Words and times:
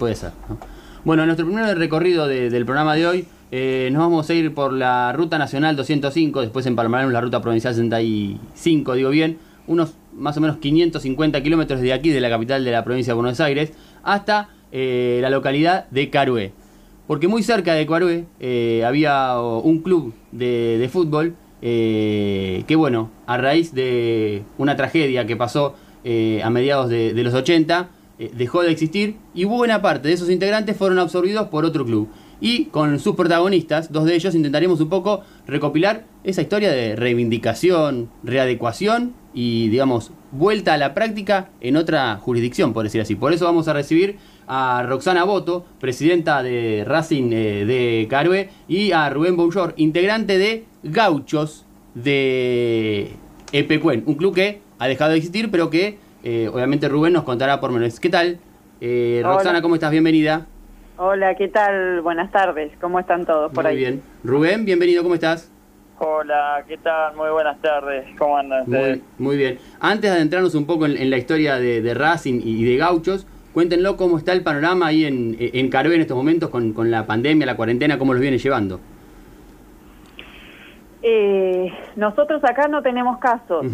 puede 0.00 0.16
ser. 0.16 0.32
Bueno, 1.04 1.24
nuestro 1.24 1.46
primer 1.46 1.78
recorrido 1.78 2.26
del 2.26 2.64
programa 2.64 2.96
de 2.96 3.06
hoy, 3.06 3.24
eh, 3.52 3.90
nos 3.92 4.00
vamos 4.00 4.28
a 4.28 4.34
ir 4.34 4.52
por 4.52 4.72
la 4.72 5.12
Ruta 5.12 5.38
Nacional 5.38 5.76
205, 5.76 6.40
después 6.40 6.66
empalmaremos 6.66 7.12
la 7.12 7.20
Ruta 7.20 7.40
Provincial 7.40 7.74
65, 7.74 8.94
digo 8.94 9.10
bien, 9.10 9.38
unos 9.68 9.94
más 10.14 10.36
o 10.36 10.40
menos 10.40 10.56
550 10.56 11.42
kilómetros 11.42 11.80
de 11.80 11.92
aquí, 11.92 12.10
de 12.10 12.20
la 12.20 12.28
capital 12.30 12.64
de 12.64 12.72
la 12.72 12.82
provincia 12.82 13.12
de 13.12 13.14
Buenos 13.14 13.40
Aires, 13.40 13.72
hasta 14.02 14.48
eh, 14.72 15.20
la 15.22 15.30
localidad 15.30 15.88
de 15.90 16.10
Carué. 16.10 16.52
Porque 17.06 17.28
muy 17.28 17.42
cerca 17.42 17.74
de 17.74 17.86
Carué 17.86 18.24
eh, 18.40 18.82
había 18.86 19.38
un 19.38 19.80
club 19.80 20.14
de, 20.32 20.88
fútbol 20.90 21.34
que, 21.60 22.74
bueno, 22.76 23.10
a 23.26 23.36
raíz 23.36 23.74
de 23.74 24.42
una 24.56 24.76
tragedia 24.76 25.26
que 25.26 25.36
pasó 25.36 25.74
a 26.04 26.50
mediados 26.50 26.88
de 26.88 27.22
los 27.22 27.34
80, 27.34 27.88
eh, 28.20 28.30
dejó 28.36 28.62
de 28.62 28.70
existir 28.70 29.16
y 29.32 29.44
buena 29.44 29.80
parte 29.80 30.08
de 30.08 30.14
esos 30.14 30.28
integrantes 30.28 30.76
fueron 30.76 30.98
absorbidos 30.98 31.48
por 31.48 31.64
otro 31.64 31.86
club. 31.86 32.10
Y 32.38 32.66
con 32.66 32.98
sus 32.98 33.16
protagonistas, 33.16 33.90
dos 33.90 34.04
de 34.04 34.14
ellos, 34.14 34.34
intentaremos 34.34 34.78
un 34.80 34.90
poco 34.90 35.22
recopilar 35.46 36.04
esa 36.22 36.42
historia 36.42 36.70
de 36.70 36.96
reivindicación, 36.96 38.10
readecuación 38.22 39.14
y, 39.32 39.68
digamos, 39.68 40.12
vuelta 40.32 40.74
a 40.74 40.76
la 40.76 40.92
práctica 40.92 41.48
en 41.62 41.78
otra 41.78 42.16
jurisdicción, 42.18 42.74
por 42.74 42.84
decir 42.84 43.00
así. 43.00 43.14
Por 43.14 43.32
eso 43.32 43.46
vamos 43.46 43.68
a 43.68 43.72
recibir 43.72 44.18
a 44.46 44.84
Roxana 44.86 45.24
Boto, 45.24 45.64
presidenta 45.80 46.42
de 46.42 46.84
Racing 46.86 47.30
eh, 47.32 47.64
de 47.64 48.06
Carué, 48.10 48.50
y 48.68 48.92
a 48.92 49.08
Rubén 49.08 49.36
Bouchor, 49.36 49.72
integrante 49.78 50.36
de 50.36 50.64
Gauchos 50.82 51.64
de 51.94 53.12
Epecuen, 53.52 54.02
un 54.04 54.14
club 54.14 54.34
que 54.34 54.60
ha 54.78 54.88
dejado 54.88 55.12
de 55.12 55.16
existir, 55.16 55.50
pero 55.50 55.70
que 55.70 55.98
eh, 56.22 56.48
obviamente 56.52 56.88
Rubén 56.88 57.12
nos 57.12 57.24
contará 57.24 57.60
por 57.60 57.72
menos. 57.72 57.98
¿Qué 57.98 58.10
tal? 58.10 58.38
Eh, 58.80 59.20
Roxana, 59.24 59.62
¿cómo 59.62 59.74
estás? 59.74 59.90
Bienvenida. 59.90 60.46
Hola, 60.96 61.34
¿qué 61.34 61.48
tal? 61.48 62.02
Buenas 62.02 62.30
tardes. 62.30 62.72
¿Cómo 62.80 63.00
están 63.00 63.24
todos 63.24 63.52
por 63.52 63.66
ahí? 63.66 63.74
Muy 63.74 63.80
bien. 63.80 64.02
Rubén, 64.22 64.64
bienvenido, 64.64 65.02
¿cómo 65.02 65.14
estás? 65.14 65.50
Hola, 65.98 66.64
¿qué 66.66 66.78
tal? 66.78 67.14
Muy 67.14 67.30
buenas 67.30 67.60
tardes. 67.60 68.06
¿Cómo 68.18 68.36
andan 68.36 68.64
Muy, 68.66 69.02
muy 69.18 69.36
bien. 69.36 69.58
Antes 69.80 70.10
de 70.10 70.16
adentrarnos 70.16 70.54
un 70.54 70.66
poco 70.66 70.86
en, 70.86 71.10
la 71.10 71.16
historia 71.16 71.56
de, 71.56 71.94
Racing 71.94 72.40
y 72.42 72.64
de 72.64 72.76
Gauchos, 72.76 73.26
cuéntenlo 73.52 73.96
cómo 73.96 74.16
está 74.16 74.32
el 74.32 74.42
panorama 74.42 74.86
ahí 74.86 75.04
en, 75.04 75.36
en 75.38 75.70
en 75.74 76.00
estos 76.00 76.16
momentos 76.16 76.48
con, 76.48 76.90
la 76.90 77.06
pandemia, 77.06 77.46
la 77.46 77.56
cuarentena, 77.56 77.98
cómo 77.98 78.14
los 78.14 78.20
viene 78.22 78.38
llevando. 78.38 78.80
Eh, 81.02 81.72
nosotros 81.96 82.42
acá 82.44 82.68
no 82.68 82.82
tenemos 82.82 83.18
casos. 83.18 83.64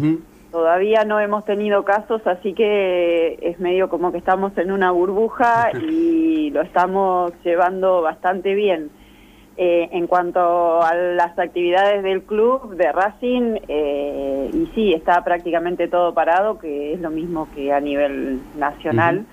Todavía 0.57 1.03
no 1.05 1.19
hemos 1.19 1.45
tenido 1.45 1.85
casos, 1.85 2.25
así 2.25 2.53
que 2.53 3.37
es 3.43 3.59
medio 3.59 3.89
como 3.89 4.11
que 4.11 4.17
estamos 4.17 4.57
en 4.57 4.71
una 4.71 4.89
burbuja 4.89 5.69
y 5.87 6.49
lo 6.49 6.63
estamos 6.63 7.31
llevando 7.45 8.01
bastante 8.01 8.55
bien. 8.55 8.89
Eh, 9.55 9.87
en 9.91 10.07
cuanto 10.07 10.81
a 10.81 10.95
las 10.95 11.37
actividades 11.37 12.01
del 12.01 12.23
club 12.23 12.75
de 12.75 12.91
Racing, 12.91 13.59
eh, 13.67 14.49
y 14.51 14.65
sí, 14.73 14.93
está 14.93 15.23
prácticamente 15.23 15.87
todo 15.87 16.15
parado, 16.15 16.57
que 16.57 16.93
es 16.93 17.01
lo 17.01 17.11
mismo 17.11 17.47
que 17.53 17.71
a 17.71 17.79
nivel 17.79 18.39
nacional. 18.57 19.27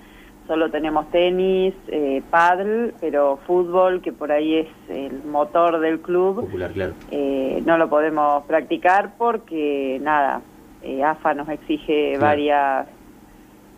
Solo 0.45 0.69
tenemos 0.69 1.09
tenis, 1.09 1.73
eh, 1.87 2.21
paddle, 2.29 2.93
pero 3.01 3.39
fútbol, 3.47 4.03
que 4.03 4.13
por 4.13 4.31
ahí 4.31 4.57
es 4.57 4.67
el 4.89 5.23
motor 5.23 5.79
del 5.79 6.01
club, 6.01 6.41
Popular, 6.41 6.71
claro. 6.71 6.93
Eh, 7.09 7.63
no 7.65 7.79
lo 7.79 7.89
podemos 7.89 8.43
practicar 8.45 9.13
porque, 9.17 9.99
nada, 10.03 10.41
eh, 10.85 11.03
AFA 11.03 11.33
nos 11.33 11.49
exige 11.49 12.17
varias 12.17 12.87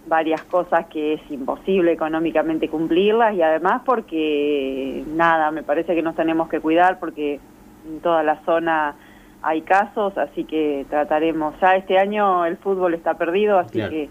varias 0.07 0.41
cosas 0.43 0.85
que 0.87 1.13
es 1.13 1.21
imposible 1.31 1.91
económicamente 1.91 2.69
cumplirlas 2.69 3.35
y 3.35 3.41
además 3.41 3.81
porque 3.85 5.03
nada, 5.07 5.51
me 5.51 5.63
parece 5.63 5.95
que 5.95 6.01
nos 6.01 6.15
tenemos 6.15 6.47
que 6.49 6.59
cuidar 6.59 6.99
porque 6.99 7.39
en 7.85 7.99
toda 7.99 8.23
la 8.23 8.37
zona 8.45 8.95
hay 9.41 9.61
casos, 9.61 10.17
así 10.17 10.45
que 10.45 10.85
trataremos, 10.89 11.55
ya 11.61 11.75
este 11.75 11.97
año 11.97 12.45
el 12.45 12.57
fútbol 12.57 12.93
está 12.93 13.15
perdido, 13.15 13.59
así 13.59 13.79
que 13.89 14.09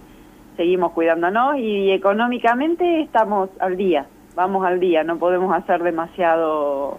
seguimos 0.56 0.92
cuidándonos 0.92 1.58
y 1.58 1.90
económicamente 1.90 3.00
estamos 3.00 3.50
al 3.58 3.76
día, 3.76 4.06
vamos 4.34 4.64
al 4.64 4.80
día, 4.80 5.02
no 5.02 5.18
podemos 5.18 5.54
hacer 5.54 5.82
demasiado 5.82 6.98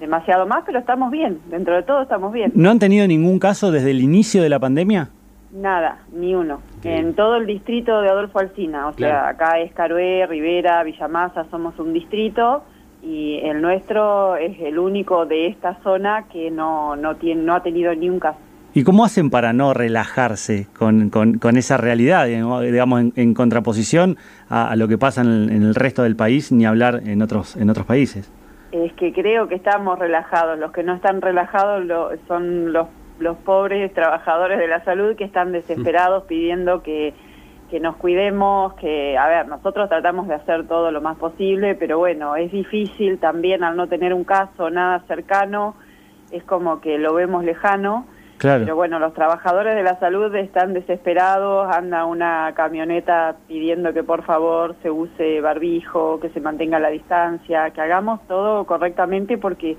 demasiado 0.00 0.46
más, 0.46 0.64
pero 0.66 0.78
estamos 0.78 1.10
bien, 1.10 1.40
dentro 1.50 1.74
de 1.74 1.82
todo 1.82 2.02
estamos 2.02 2.32
bien. 2.32 2.52
¿No 2.54 2.70
han 2.70 2.78
tenido 2.78 3.06
ningún 3.06 3.38
caso 3.38 3.70
desde 3.70 3.90
el 3.90 4.00
inicio 4.00 4.42
de 4.42 4.48
la 4.48 4.58
pandemia? 4.58 5.10
Nada, 5.52 5.98
ni 6.12 6.34
uno. 6.34 6.60
En 6.84 7.14
todo 7.14 7.36
el 7.36 7.46
distrito 7.46 8.02
de 8.02 8.10
Adolfo 8.10 8.38
Alsina, 8.38 8.88
o 8.88 8.92
sea, 8.92 9.28
acá 9.28 9.58
es 9.58 9.72
Carué, 9.72 10.26
Rivera, 10.26 10.82
Villamasa, 10.84 11.46
somos 11.50 11.78
un 11.78 11.92
distrito 11.92 12.62
y 13.02 13.38
el 13.42 13.62
nuestro 13.62 14.36
es 14.36 14.58
el 14.60 14.78
único 14.78 15.24
de 15.24 15.46
esta 15.46 15.78
zona 15.82 16.24
que 16.30 16.50
no, 16.50 16.96
no, 16.96 17.16
tiene, 17.16 17.42
no 17.42 17.54
ha 17.54 17.62
tenido 17.62 17.94
ni 17.94 18.10
un 18.10 18.20
caso. 18.20 18.38
¿Y 18.74 18.84
cómo 18.84 19.04
hacen 19.04 19.30
para 19.30 19.52
no 19.54 19.72
relajarse 19.72 20.66
con, 20.78 21.08
con, 21.10 21.56
esa 21.56 21.78
realidad, 21.78 22.26
digamos, 22.26 23.04
en, 23.16 23.34
contraposición 23.34 24.18
a, 24.50 24.76
lo 24.76 24.86
que 24.86 24.98
pasa 24.98 25.22
en 25.22 25.50
el, 25.50 25.74
resto 25.74 26.02
del 26.02 26.14
país, 26.14 26.52
ni 26.52 26.66
hablar 26.66 27.00
en 27.04 27.22
otros, 27.22 27.56
en 27.56 27.70
otros 27.70 27.86
países? 27.86 28.30
Es 28.84 28.92
que 28.94 29.12
creo 29.12 29.48
que 29.48 29.54
estamos 29.54 29.98
relajados. 29.98 30.58
Los 30.58 30.72
que 30.72 30.82
no 30.82 30.94
están 30.94 31.20
relajados 31.20 31.84
son 32.26 32.72
los, 32.72 32.88
los 33.18 33.36
pobres 33.38 33.92
trabajadores 33.94 34.58
de 34.58 34.68
la 34.68 34.84
salud 34.84 35.16
que 35.16 35.24
están 35.24 35.52
desesperados 35.52 36.24
pidiendo 36.24 36.82
que, 36.82 37.14
que 37.70 37.80
nos 37.80 37.96
cuidemos, 37.96 38.74
que, 38.74 39.16
a 39.16 39.28
ver, 39.28 39.48
nosotros 39.48 39.88
tratamos 39.88 40.28
de 40.28 40.34
hacer 40.34 40.66
todo 40.66 40.90
lo 40.90 41.00
más 41.00 41.16
posible, 41.18 41.74
pero 41.74 41.98
bueno, 41.98 42.36
es 42.36 42.50
difícil 42.50 43.18
también 43.18 43.64
al 43.64 43.76
no 43.76 43.88
tener 43.88 44.14
un 44.14 44.24
caso 44.24 44.70
nada 44.70 45.00
cercano, 45.06 45.74
es 46.30 46.42
como 46.44 46.80
que 46.80 46.98
lo 46.98 47.14
vemos 47.14 47.44
lejano 47.44 48.06
pero 48.40 48.76
bueno, 48.76 48.98
los 48.98 49.14
trabajadores 49.14 49.74
de 49.74 49.82
la 49.82 49.98
salud 49.98 50.34
están 50.36 50.72
desesperados, 50.72 51.74
anda 51.74 52.04
una 52.04 52.52
camioneta 52.54 53.36
pidiendo 53.48 53.92
que 53.92 54.04
por 54.04 54.22
favor 54.22 54.76
se 54.82 54.90
use 54.90 55.40
barbijo, 55.40 56.20
que 56.20 56.30
se 56.30 56.40
mantenga 56.40 56.78
la 56.78 56.90
distancia, 56.90 57.70
que 57.70 57.80
hagamos 57.80 58.20
todo 58.28 58.64
correctamente 58.64 59.38
porque 59.38 59.76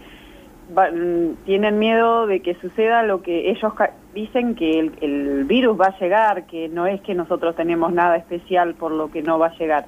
mm, 0.69 1.45
tienen 1.45 1.79
miedo 1.79 2.27
de 2.27 2.41
que 2.41 2.55
suceda 2.55 3.03
lo 3.03 3.21
que 3.21 3.49
ellos 3.49 3.71
dicen 4.13 4.55
que 4.55 4.79
el, 4.79 5.45
virus 5.45 5.79
va 5.79 5.87
a 5.87 5.99
llegar, 5.99 6.45
que 6.45 6.67
no 6.67 6.85
es 6.85 6.99
que 7.01 7.15
nosotros 7.15 7.55
tenemos 7.55 7.93
nada 7.93 8.17
especial 8.17 8.73
por 8.75 8.91
lo 8.91 9.09
que 9.09 9.21
no 9.21 9.39
va 9.39 9.47
a 9.47 9.57
llegar, 9.57 9.85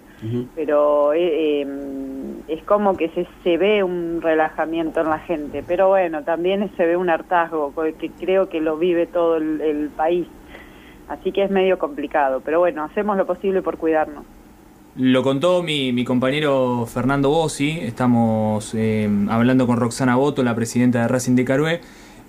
pero 0.55 1.13
eh, 1.13 1.61
em, 1.61 2.20
es 2.47 2.63
como 2.63 2.95
que 2.95 3.09
se, 3.09 3.27
se 3.43 3.57
ve 3.57 3.83
un 3.83 4.21
relajamiento 4.21 5.01
en 5.01 5.09
la 5.09 5.19
gente, 5.19 5.63
pero 5.65 5.89
bueno, 5.89 6.23
también 6.23 6.71
se 6.77 6.85
ve 6.85 6.97
un 6.97 7.09
hartazgo, 7.09 7.73
que 7.99 8.09
creo 8.11 8.49
que 8.49 8.61
lo 8.61 8.77
vive 8.77 9.07
todo 9.07 9.37
el, 9.37 9.89
país, 9.95 10.27
así 11.09 11.31
que 11.31 11.43
es 11.43 11.51
medio 11.51 11.77
complicado, 11.77 12.41
pero 12.43 12.59
bueno, 12.59 12.83
hacemos 12.83 13.17
lo 13.17 13.25
posible 13.25 13.61
por 13.61 13.77
cuidarnos. 13.77 14.23
Lo 14.95 15.23
contó 15.23 15.63
mi, 15.63 15.93
mi 15.93 16.03
compañero 16.03 16.85
Fernando 16.85 17.29
Bossi, 17.29 17.79
estamos 17.79 18.73
em, 18.73 19.29
hablando 19.29 19.65
con 19.65 19.77
Roxana 19.77 20.17
Boto, 20.17 20.43
la 20.43 20.53
presidenta 20.53 21.01
de 21.01 21.07
Racing 21.07 21.35
de 21.35 21.45
Carué, 21.45 21.81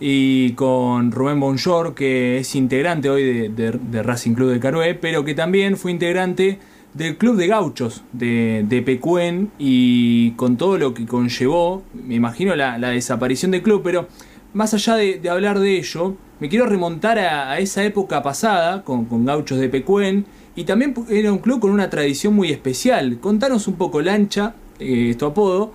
y 0.05 0.53
con 0.55 1.13
Rubén 1.13 1.39
Bonjour, 1.39 1.95
que 1.95 2.39
es 2.39 2.57
integrante 2.57 3.09
hoy 3.09 3.49
de, 3.49 4.03
Racing 4.03 4.35
Club 4.35 4.51
de 4.51 4.59
Carué, 4.59 4.95
pero 4.95 5.25
que 5.25 5.35
también 5.35 5.77
fue 5.77 5.93
integrante 5.93 6.59
del 6.95 7.17
Club 7.17 7.37
de 7.37 7.47
Gauchos 7.47 8.05
de, 8.13 8.65
de 8.69 8.83
Pecuen 8.83 9.51
y 9.59 10.33
con 10.33 10.57
todo 10.57 10.79
lo 10.79 10.95
que 10.95 11.07
conllevó, 11.07 11.83
me 11.95 12.15
imagino, 12.15 12.55
la, 12.55 12.79
desaparición 12.79 13.51
del 13.51 13.63
club, 13.63 13.83
pero 13.83 14.09
más 14.53 14.75
allá 14.75 14.97
de, 14.97 15.21
hablar 15.31 15.59
de 15.59 15.79
ello, 15.79 16.15
me 16.41 16.49
quiero 16.49 16.67
remontar 16.67 17.19
a, 17.19 17.59
esa 17.59 17.85
época 17.85 18.23
pasada 18.23 18.83
con, 18.83 19.25
Gauchos 19.25 19.59
de 19.59 19.69
Pecuen 19.69 20.27
y 20.55 20.65
también 20.65 20.95
era 21.09 21.33
un 21.33 21.39
club 21.39 21.61
con 21.61 21.71
una 21.71 21.89
tradición 21.89 22.35
muy 22.35 22.51
especial. 22.51 23.19
Contanos 23.21 23.69
un 23.69 23.77
poco, 23.77 24.03
Lancha, 24.03 24.55
eh, 24.79 25.15
tu 25.19 25.27
apodo, 25.27 25.73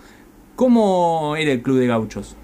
¿cómo 0.55 1.35
era 1.35 1.51
el 1.51 1.61
Club 1.61 1.79
de 1.79 1.87
Gauchos? 1.87 2.35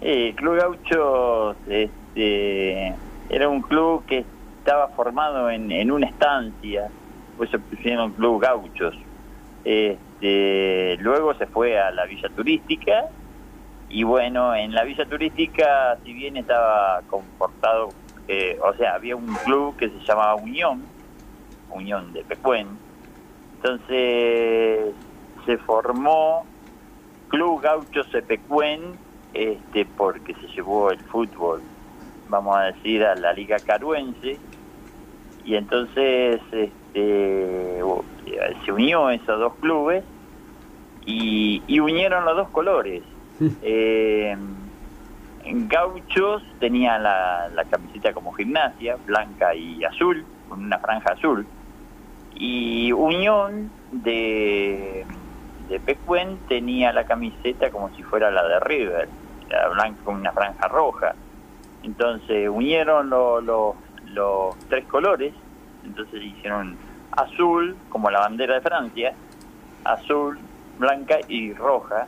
Eh, 0.00 0.34
Club 0.36 0.56
Gauchos 0.56 1.56
este, 1.68 2.94
era 3.28 3.48
un 3.48 3.60
club 3.62 4.04
que 4.06 4.24
estaba 4.58 4.88
formado 4.88 5.50
en, 5.50 5.90
una 5.90 6.06
estancia, 6.06 6.88
pues 7.36 7.50
se 7.50 7.58
pusieron 7.58 8.12
Club 8.12 8.40
Gauchos. 8.40 8.94
Este, 9.64 10.96
luego 11.00 11.34
se 11.34 11.46
fue 11.46 11.78
a 11.78 11.90
la 11.90 12.06
villa 12.06 12.28
turística 12.28 13.10
y 13.88 14.02
bueno, 14.02 14.54
en 14.54 14.74
la 14.74 14.84
villa 14.84 15.06
turística, 15.06 15.96
si 16.04 16.12
bien 16.12 16.36
estaba 16.36 17.02
comportado, 17.08 17.90
eh, 18.28 18.58
o 18.62 18.74
sea, 18.74 18.94
había 18.94 19.14
un 19.14 19.32
club 19.44 19.76
que 19.76 19.88
se 19.88 19.98
llamaba 20.00 20.34
Unión, 20.34 20.82
Unión 21.70 22.12
de 22.12 22.24
Pecuen, 22.24 22.66
entonces 23.56 24.92
se 25.44 25.58
formó 25.58 26.44
Club 27.28 27.60
Gauchos 27.60 28.10
de 28.12 28.22
Pecuen 28.22 28.80
este, 29.32 29.86
porque 29.96 30.34
se 30.34 30.48
llevó 30.48 30.90
el 30.90 30.98
fútbol, 30.98 31.62
vamos 32.28 32.56
a 32.56 32.72
decir, 32.72 33.04
a 33.04 33.14
la 33.14 33.32
Liga 33.32 33.58
Caruense, 33.60 34.38
y 35.44 35.54
entonces 35.54 36.40
este, 36.42 36.72
este, 36.96 38.56
se 38.64 38.72
unió 38.72 39.10
esos 39.10 39.38
dos 39.38 39.54
clubes 39.60 40.04
y, 41.04 41.62
y 41.66 41.80
unieron 41.80 42.24
los 42.24 42.36
dos 42.36 42.48
colores. 42.50 43.02
eh, 43.62 44.36
Gauchos 45.48 46.42
tenía 46.58 46.98
la, 46.98 47.48
la 47.50 47.64
camiseta 47.66 48.12
como 48.12 48.32
gimnasia, 48.32 48.96
blanca 49.06 49.54
y 49.54 49.84
azul, 49.84 50.26
con 50.48 50.64
una 50.64 50.78
franja 50.78 51.12
azul. 51.12 51.46
Y 52.34 52.90
Unión 52.92 53.70
de, 53.92 55.06
de 55.68 55.80
Pecuen 55.80 56.40
tenía 56.48 56.92
la 56.92 57.04
camiseta 57.04 57.70
como 57.70 57.90
si 57.94 58.02
fuera 58.02 58.30
la 58.30 58.42
de 58.48 58.58
River, 58.60 59.08
la 59.48 59.68
blanca 59.68 60.02
con 60.02 60.16
una 60.16 60.32
franja 60.32 60.66
roja. 60.68 61.14
Entonces 61.84 62.48
unieron 62.48 63.08
lo- 63.08 63.40
lo- 63.40 63.76
los 64.06 64.56
tres 64.68 64.84
colores, 64.86 65.32
entonces 65.84 66.20
hicieron 66.24 66.76
azul 67.16 67.76
como 67.88 68.10
la 68.10 68.20
bandera 68.20 68.54
de 68.54 68.60
Francia, 68.60 69.14
azul, 69.84 70.38
blanca 70.78 71.18
y 71.28 71.52
roja. 71.54 72.06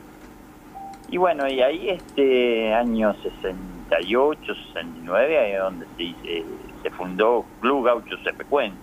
Y 1.09 1.17
bueno, 1.17 1.47
y 1.47 1.61
ahí 1.61 1.89
este 1.89 2.73
año 2.73 3.13
68, 3.21 4.53
69, 4.73 5.37
ahí 5.39 5.51
es 5.53 5.59
donde 5.59 5.85
se, 5.97 6.13
se, 6.21 6.45
se 6.83 6.89
fundó 6.91 7.45
Club 7.61 7.85
Gaucho 7.85 8.15
Cepecuen. 8.23 8.73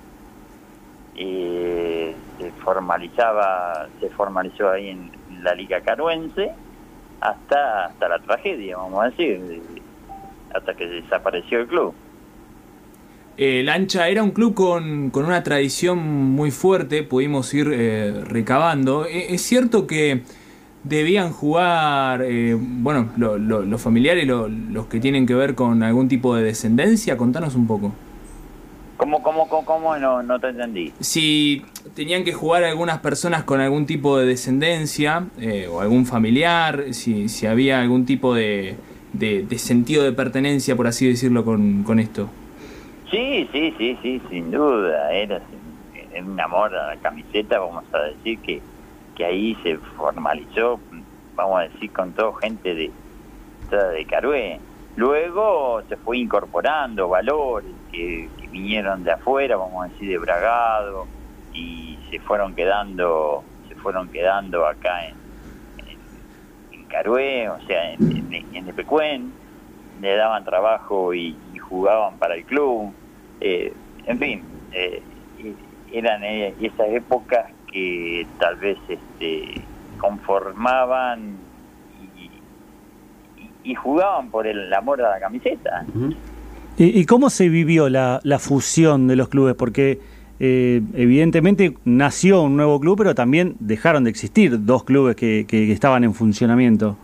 Eh, 1.15 2.15
se 2.39 2.51
formalizaba, 2.53 3.87
se 4.01 4.11
formalizó 4.11 4.71
ahí 4.71 4.89
en 4.91 5.11
la 5.43 5.55
Liga 5.55 5.81
Caruense 5.81 6.53
hasta, 7.21 7.87
hasta 7.87 8.09
la 8.09 8.19
tragedia, 8.19 8.77
vamos 8.77 9.03
a 9.03 9.09
decir, 9.11 9.41
de- 9.41 9.63
hasta 10.55 10.75
que 10.75 10.87
desapareció 10.87 11.61
el 11.61 11.67
club. 11.69 11.95
Eh, 13.39 13.63
Lancha 13.65 14.09
era 14.09 14.23
un 14.23 14.31
club 14.31 14.55
con, 14.55 15.11
con 15.11 15.27
una 15.27 15.43
tradición 15.43 15.99
muy 15.99 16.51
fuerte, 16.51 17.03
pudimos 17.03 17.53
ir 17.53 17.69
eh, 17.73 18.23
recabando. 18.25 19.05
Eh, 19.05 19.35
es 19.35 19.43
cierto 19.43 19.87
que 19.87 20.23
debían 20.85 21.33
jugar, 21.33 22.23
eh, 22.23 22.57
bueno, 22.59 23.11
lo- 23.19 23.37
lo- 23.37 23.63
los 23.63 23.83
familiares, 23.83 24.27
lo- 24.27 24.49
los 24.49 24.87
que 24.87 25.01
tienen 25.01 25.27
que 25.27 25.35
ver 25.35 25.55
con 25.55 25.83
algún 25.83 26.09
tipo 26.09 26.35
de 26.35 26.45
descendencia, 26.45 27.17
contanos 27.19 27.55
un 27.57 27.67
poco. 27.67 27.93
¿Cómo, 28.97 29.23
cómo, 29.23 29.47
cómo, 29.49 29.65
cómo? 29.67 29.97
No, 29.99 30.23
no 30.23 30.41
te 30.41 30.49
entendí. 30.49 30.91
Si 31.01 31.63
tenían 31.95 32.25
que 32.25 32.33
jugar 32.33 32.65
algunas 32.65 33.01
personas 33.01 33.45
con 33.45 33.61
algún 33.61 33.85
tipo 33.85 34.17
de 34.17 34.25
descendencia 34.25 35.27
eh, 35.39 35.69
o 35.71 35.83
algún 35.83 36.07
familiar, 36.07 36.85
si, 36.93 37.29
si 37.29 37.45
había 37.47 37.83
algún 37.83 38.07
tipo 38.07 38.35
de, 38.35 38.77
de- 39.13 39.43
de 39.47 39.59
sentido 39.59 40.05
de 40.05 40.13
pertenencia, 40.13 40.75
por 40.75 40.87
así 40.87 41.07
decirlo, 41.07 41.45
con, 41.45 41.83
con 41.83 41.99
esto. 42.01 42.31
Sí, 43.11 43.49
sí, 43.53 43.75
sí, 43.79 43.99
sí, 44.03 44.23
sin 44.29 44.51
duda. 44.51 45.13
Era, 45.13 45.41
un 46.19 46.41
amor 46.41 46.75
a 46.75 46.95
la 46.95 46.97
camiseta, 47.01 47.59
vamos 47.59 47.85
a 47.93 47.99
decir 48.03 48.41
que, 48.41 48.63
que 49.15 49.25
ahí 49.25 49.55
se 49.63 49.77
formalizó, 49.97 50.81
vamos 51.35 51.61
a 51.61 51.63
decir, 51.65 51.93
con 51.93 52.13
toda 52.13 52.33
gente 52.41 52.75
de, 52.75 52.91
de 53.71 54.05
Carué. 54.07 54.61
Luego 54.97 55.83
se 55.89 55.97
fue 55.97 56.19
incorporando 56.19 57.09
valores 57.09 57.73
que, 57.93 58.29
vinieron 58.51 59.05
de 59.05 59.13
afuera, 59.13 59.57
vamos 59.57 59.85
a 59.85 59.89
decir, 59.89 60.09
de 60.09 60.19
Bragado, 60.19 61.07
y 61.53 61.99
se 62.11 62.19
fueron 62.21 62.55
quedando, 62.55 63.45
se 63.69 63.75
fueron 63.75 64.09
quedando 64.09 64.67
acá 64.67 65.09
en, 65.09 65.17
en, 65.87 65.99
en 66.73 66.85
Carué, 66.87 67.51
o 67.51 67.61
sea, 67.67 67.93
en, 67.93 68.33
en, 68.33 68.55
en 68.55 68.69
Epecuén, 68.69 69.31
le 70.01 70.17
daban 70.17 70.45
trabajo 70.45 71.13
y 71.13 71.37
jugaban 71.69 72.19
para 72.19 72.35
el 72.35 72.45
club. 72.45 72.93
Eh, 73.41 73.73
en 74.07 74.19
fin, 74.19 74.43
eh, 74.73 75.03
eran 75.93 76.23
eh, 76.25 76.55
esas 76.61 76.89
épocas 76.89 77.47
que 77.73 78.27
tal 78.39 78.57
vez 78.57 78.79
este, 78.89 79.61
conformaban 79.99 81.37
y, 82.17 82.23
y- 82.23 83.71
y 83.71 83.75
jugaban 83.75 84.31
por 84.31 84.47
el 84.47 84.73
amor 84.73 85.03
a 85.03 85.11
la 85.11 85.21
camiseta. 85.21 85.85
¿Y, 86.79 87.01
y 87.01 87.05
cómo 87.07 87.31
se 87.31 87.49
vivió 87.49 87.89
la, 87.89 88.21
la 88.23 88.39
fusión 88.39 89.07
de 89.09 89.17
los 89.17 89.29
clubes? 89.29 89.55
Porque 89.55 89.99
eh, 90.39 90.83
evidentemente 90.95 91.75
nació 91.85 92.43
un 92.43 92.57
nuevo 92.57 92.79
club, 92.81 92.99
pero 92.99 93.15
también 93.15 93.57
dejaron 93.59 94.05
de 94.05 94.11
existir 94.11 94.65
dos 94.65 94.85
clubes 94.85 95.17
que, 95.17 95.47
que- 95.49 95.67
que 95.67 95.73
estaban 95.73 96.05
en 96.05 96.13
funcionamiento. 96.15 96.97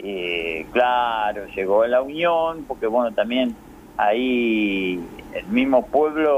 Eh, 0.00 0.39
claro, 0.72 1.46
llegó 1.54 1.86
la 1.86 2.02
unión, 2.02 2.64
porque 2.66 2.86
bueno, 2.86 3.12
también 3.14 3.54
ahí 3.96 5.00
el 5.34 5.46
mismo 5.46 5.86
pueblo, 5.86 6.36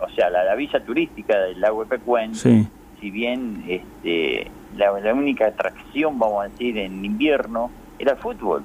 o 0.00 0.08
sea, 0.14 0.30
la, 0.30 0.44
la 0.44 0.54
villa 0.54 0.80
turística 0.84 1.38
del 1.38 1.60
lago 1.60 1.84
de 1.84 1.90
Pecuén, 1.90 2.34
Sí. 2.34 2.66
si 3.00 3.10
bien 3.10 3.64
este, 3.68 4.50
la, 4.76 4.98
la 5.00 5.14
única 5.14 5.46
atracción, 5.46 6.18
vamos 6.18 6.44
a 6.44 6.48
decir, 6.48 6.76
en 6.78 7.04
invierno 7.04 7.70
era 7.98 8.12
el 8.12 8.18
fútbol. 8.18 8.64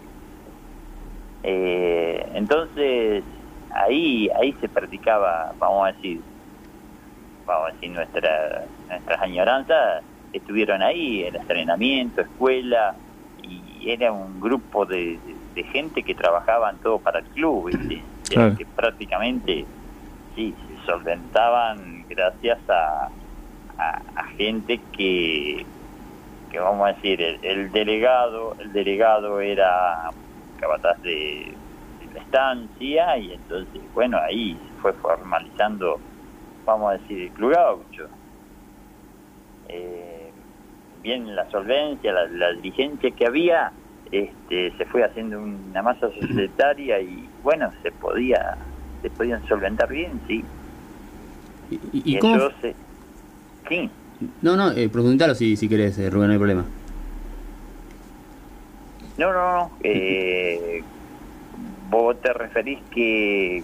Eh, 1.44 2.26
entonces, 2.36 3.24
ahí 3.74 4.30
ahí 4.40 4.54
se 4.62 4.70
practicaba, 4.70 5.54
vamos 5.60 5.88
a 5.88 5.92
decir, 5.94 6.22
vamos 7.46 7.70
a 7.70 7.74
decir, 7.74 7.92
nuestra, 7.92 8.66
nuestras 8.90 9.22
añoranzas 9.22 10.04
estuvieron 10.32 10.82
ahí, 10.82 11.24
el 11.24 11.36
entrenamiento, 11.36 12.22
escuela, 12.22 12.96
y 13.84 13.92
era 13.92 14.12
un 14.12 14.40
grupo 14.40 14.86
de, 14.86 15.20
de- 15.56 15.64
gente 15.66 16.04
que 16.04 16.16
trabajaban 16.16 16.78
todo 16.80 17.00
para 17.00 17.20
el 17.20 17.26
club, 17.26 17.68
¿viste? 17.68 18.02
Claro. 18.30 18.56
que 18.58 18.66
prácticamente 18.66 19.66
sí, 20.36 20.56
se 20.68 20.86
solventaban 20.86 22.06
gracias 22.10 22.58
a, 22.70 23.10
a, 23.78 24.02
a 24.16 24.24
gente 24.38 24.80
que, 24.98 25.66
que 26.52 26.60
vamos 26.60 26.88
a 26.88 26.94
decir, 26.94 27.22
el, 27.22 27.40
el 27.44 27.72
delegado, 27.72 28.56
el 28.60 28.72
delegado 28.74 29.42
era 29.42 30.10
capataz 30.60 31.02
de, 31.02 31.54
de 32.00 32.14
la 32.14 32.20
estancia 32.22 33.18
y 33.18 33.34
entonces, 33.34 33.82
bueno, 33.94 34.18
ahí 34.20 34.58
se 34.68 34.82
fue 34.82 34.94
formalizando, 34.94 36.00
vamos 36.66 36.92
a 36.94 36.98
decir, 36.98 37.24
el 37.24 37.30
club 37.32 37.52
gaucho. 37.54 38.08
Eh, 39.70 40.13
bien 41.04 41.36
la 41.36 41.50
solvencia, 41.52 42.14
la, 42.14 42.26
la 42.28 42.52
diligencia 42.54 43.12
que 43.12 43.26
había, 43.28 43.72
este, 44.12 44.72
se 44.78 44.86
fue 44.86 45.04
haciendo 45.04 45.38
una 45.40 45.82
masa 45.82 46.08
societaria 46.20 47.00
y 47.02 47.28
bueno, 47.44 47.70
se 47.84 47.92
podía, 47.92 48.58
se 49.02 49.10
podían 49.10 49.46
solventar 49.48 49.90
bien, 49.90 50.22
sí. 50.28 50.44
¿Y, 51.70 51.76
y- 51.76 52.16
y 52.16 52.20
cómo? 52.20 52.38
Sí. 53.70 53.90
No, 54.42 54.56
no, 54.56 54.72
eh, 54.72 54.88
preguntalo 54.90 55.36
si, 55.36 55.58
si 55.58 55.68
querés, 55.68 55.98
eh, 56.00 56.10
Rubén, 56.10 56.28
no 56.28 56.34
hay 56.34 56.40
problema. 56.40 56.66
No, 59.18 59.32
no, 59.34 59.44
no. 59.58 59.72
Eh, 59.84 60.82
vos 61.90 62.20
te 62.22 62.32
referís 62.34 62.80
que 62.92 63.64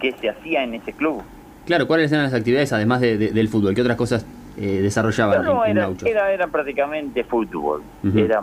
qué 0.00 0.12
se 0.20 0.28
hacía 0.30 0.62
en 0.62 0.74
ese 0.74 0.92
club. 0.92 1.22
Claro, 1.66 1.86
¿cuáles 1.86 2.10
eran 2.12 2.24
las 2.24 2.32
actividades 2.34 2.72
además 2.72 3.00
de- 3.00 3.18
de- 3.18 3.30
del 3.32 3.48
fútbol? 3.48 3.74
¿Qué 3.74 3.80
otras 3.82 3.96
cosas 3.96 4.24
eh, 4.60 4.80
desarrollaban 4.82 5.44
No, 5.44 5.54
no, 5.54 5.64
en, 5.64 5.78
en 5.78 5.78
era, 5.78 5.94
era, 6.04 6.32
era 6.32 6.46
prácticamente 6.48 7.22
fútbol. 7.24 7.82
Era, 8.14 8.42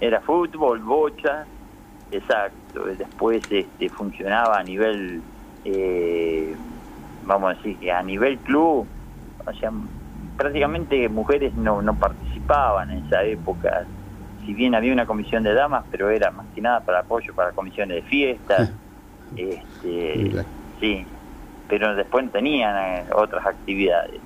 era 0.00 0.20
fútbol, 0.20 0.80
bocha, 0.80 1.46
exacto. 2.10 2.84
Después 2.84 3.42
este, 3.48 3.88
funcionaba 3.90 4.58
a 4.58 4.62
nivel, 4.62 5.22
eh, 5.64 6.54
vamos 7.22 7.52
a 7.52 7.54
decir 7.54 7.78
que 7.78 7.90
a 7.90 8.02
nivel 8.02 8.38
club, 8.40 8.86
o 9.46 9.52
sea, 9.54 9.72
prácticamente 10.36 11.08
mujeres 11.08 11.54
no, 11.54 11.80
no 11.80 11.94
participaban 11.94 12.90
en 12.90 13.06
esa 13.06 13.22
época. 13.22 13.86
Si 14.44 14.52
bien 14.52 14.74
había 14.74 14.92
una 14.92 15.06
comisión 15.06 15.42
de 15.44 15.54
damas, 15.54 15.84
pero 15.90 16.10
era 16.10 16.30
más 16.30 16.46
que 16.54 16.60
nada 16.60 16.84
para 16.84 17.00
apoyo 17.00 17.34
para 17.34 17.52
comisiones 17.52 17.96
de 17.96 18.02
fiestas. 18.02 18.70
Sí, 19.34 19.50
este, 19.80 20.30
claro. 20.30 20.48
sí, 20.78 21.06
pero 21.68 21.94
después 21.96 22.30
tenían 22.30 22.76
eh, 22.76 23.06
otras 23.14 23.46
actividades. 23.46 24.20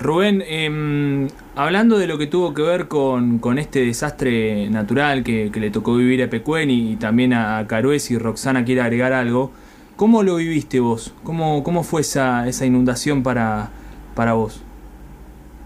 Rubén, 0.00 0.42
em, 0.46 1.28
hablando 1.54 1.98
de 1.98 2.06
lo 2.06 2.16
que 2.16 2.26
tuvo 2.26 2.54
que 2.54 2.62
ver 2.62 2.88
con, 2.88 3.38
con 3.38 3.58
este 3.58 3.84
desastre 3.84 4.70
natural 4.70 5.22
que, 5.22 5.50
le 5.54 5.70
tocó 5.70 5.94
vivir 5.94 6.22
a 6.22 6.30
Pecuén 6.30 6.70
y, 6.70 6.96
también 6.96 7.34
a 7.34 7.66
Carué, 7.68 7.98
si 7.98 8.16
Roxana 8.16 8.64
quiere 8.64 8.80
agregar 8.80 9.12
algo, 9.12 9.52
¿cómo 9.96 10.22
lo 10.22 10.36
viviste 10.36 10.80
vos? 10.80 11.14
¿Cómo, 11.22 11.62
cómo 11.62 11.82
fue 11.82 12.00
esa, 12.00 12.48
esa 12.48 12.64
inundación 12.64 13.22
para, 13.22 13.68
para 14.14 14.32
vos? 14.32 14.64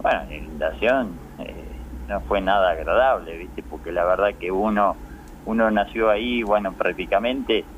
Bueno, 0.02 0.24
la 0.28 0.34
inundación 0.34 1.20
eh, 1.38 1.86
no 2.08 2.20
fue 2.22 2.40
nada 2.40 2.70
agradable, 2.72 3.36
¿viste? 3.36 3.62
Porque 3.62 3.92
la 3.92 4.04
verdad 4.04 4.34
que 4.38 4.50
uno, 4.50 4.96
uno 5.44 5.70
nació 5.70 6.10
ahí, 6.10 6.42
bueno, 6.42 6.74
prácticamente 6.74 7.68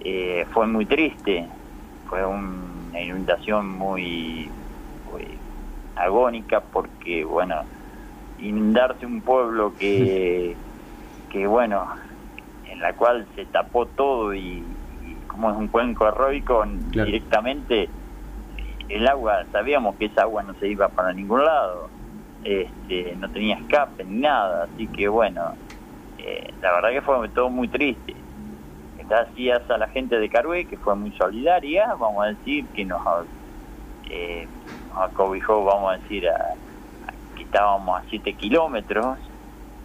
eh, 0.00 0.46
fue 0.50 0.66
muy 0.66 0.86
triste. 0.86 1.50
Fue 2.04 2.24
un- 2.24 2.86
una 2.88 3.02
inundación 3.02 3.68
muy 3.68 4.50
agónica 5.96 6.60
porque, 6.72 7.24
bueno, 7.24 7.66
inundarse 8.38 9.06
un 9.06 9.22
pueblo 9.22 9.74
que, 9.76 10.56
que 11.30 11.46
bueno, 11.46 11.88
en 12.64 12.80
la 12.80 12.94
cual 12.94 13.28
se 13.34 13.46
tapó 13.46 13.86
todo 13.88 14.34
y, 14.34 14.64
y 15.00 15.14
como 15.26 15.50
es 15.50 15.56
un 15.56 15.68
cuenco 15.68 16.06
heroico, 16.08 16.64
Claro. 16.92 17.06
directamente 17.06 17.90
el 18.88 19.06
agua, 19.08 19.46
sabíamos 19.50 19.96
que 19.96 20.06
esa 20.06 20.22
agua 20.22 20.42
no 20.42 20.54
se 20.54 20.68
iba 20.68 20.88
para 20.88 21.12
ningún 21.12 21.44
lado, 21.44 21.90
este, 22.44 23.16
no 23.16 23.28
tenía 23.30 23.56
escape 23.56 24.04
ni 24.04 24.20
nada, 24.20 24.64
así 24.64 24.88
que 24.88 25.08
bueno, 25.08 25.56
eh, 26.18 26.54
la 26.60 26.72
verdad 26.72 26.90
que 26.90 27.02
fue 27.02 27.28
todo 27.30 27.50
muy 27.50 27.68
triste. 27.68 28.16
Gracias 29.08 29.68
a 29.70 29.78
la 29.78 29.88
gente 29.88 30.18
de 30.18 30.28
Carué, 30.28 30.66
que 30.66 30.76
fue 30.78 30.94
muy 30.96 31.12
solidaria, 31.12 31.94
vamos 31.94 32.24
a 32.24 32.28
decir, 32.30 32.68
que 32.72 32.84
nos, 32.84 33.00
eh, 34.10 34.48
nos 34.85 34.85
acobijó, 34.96 35.64
vamos 35.64 35.92
a 35.94 35.98
decir, 35.98 36.28
a, 36.28 36.54
que 37.36 37.42
estábamos 37.42 38.00
a 38.00 38.04
7 38.08 38.32
kilómetros, 38.34 39.18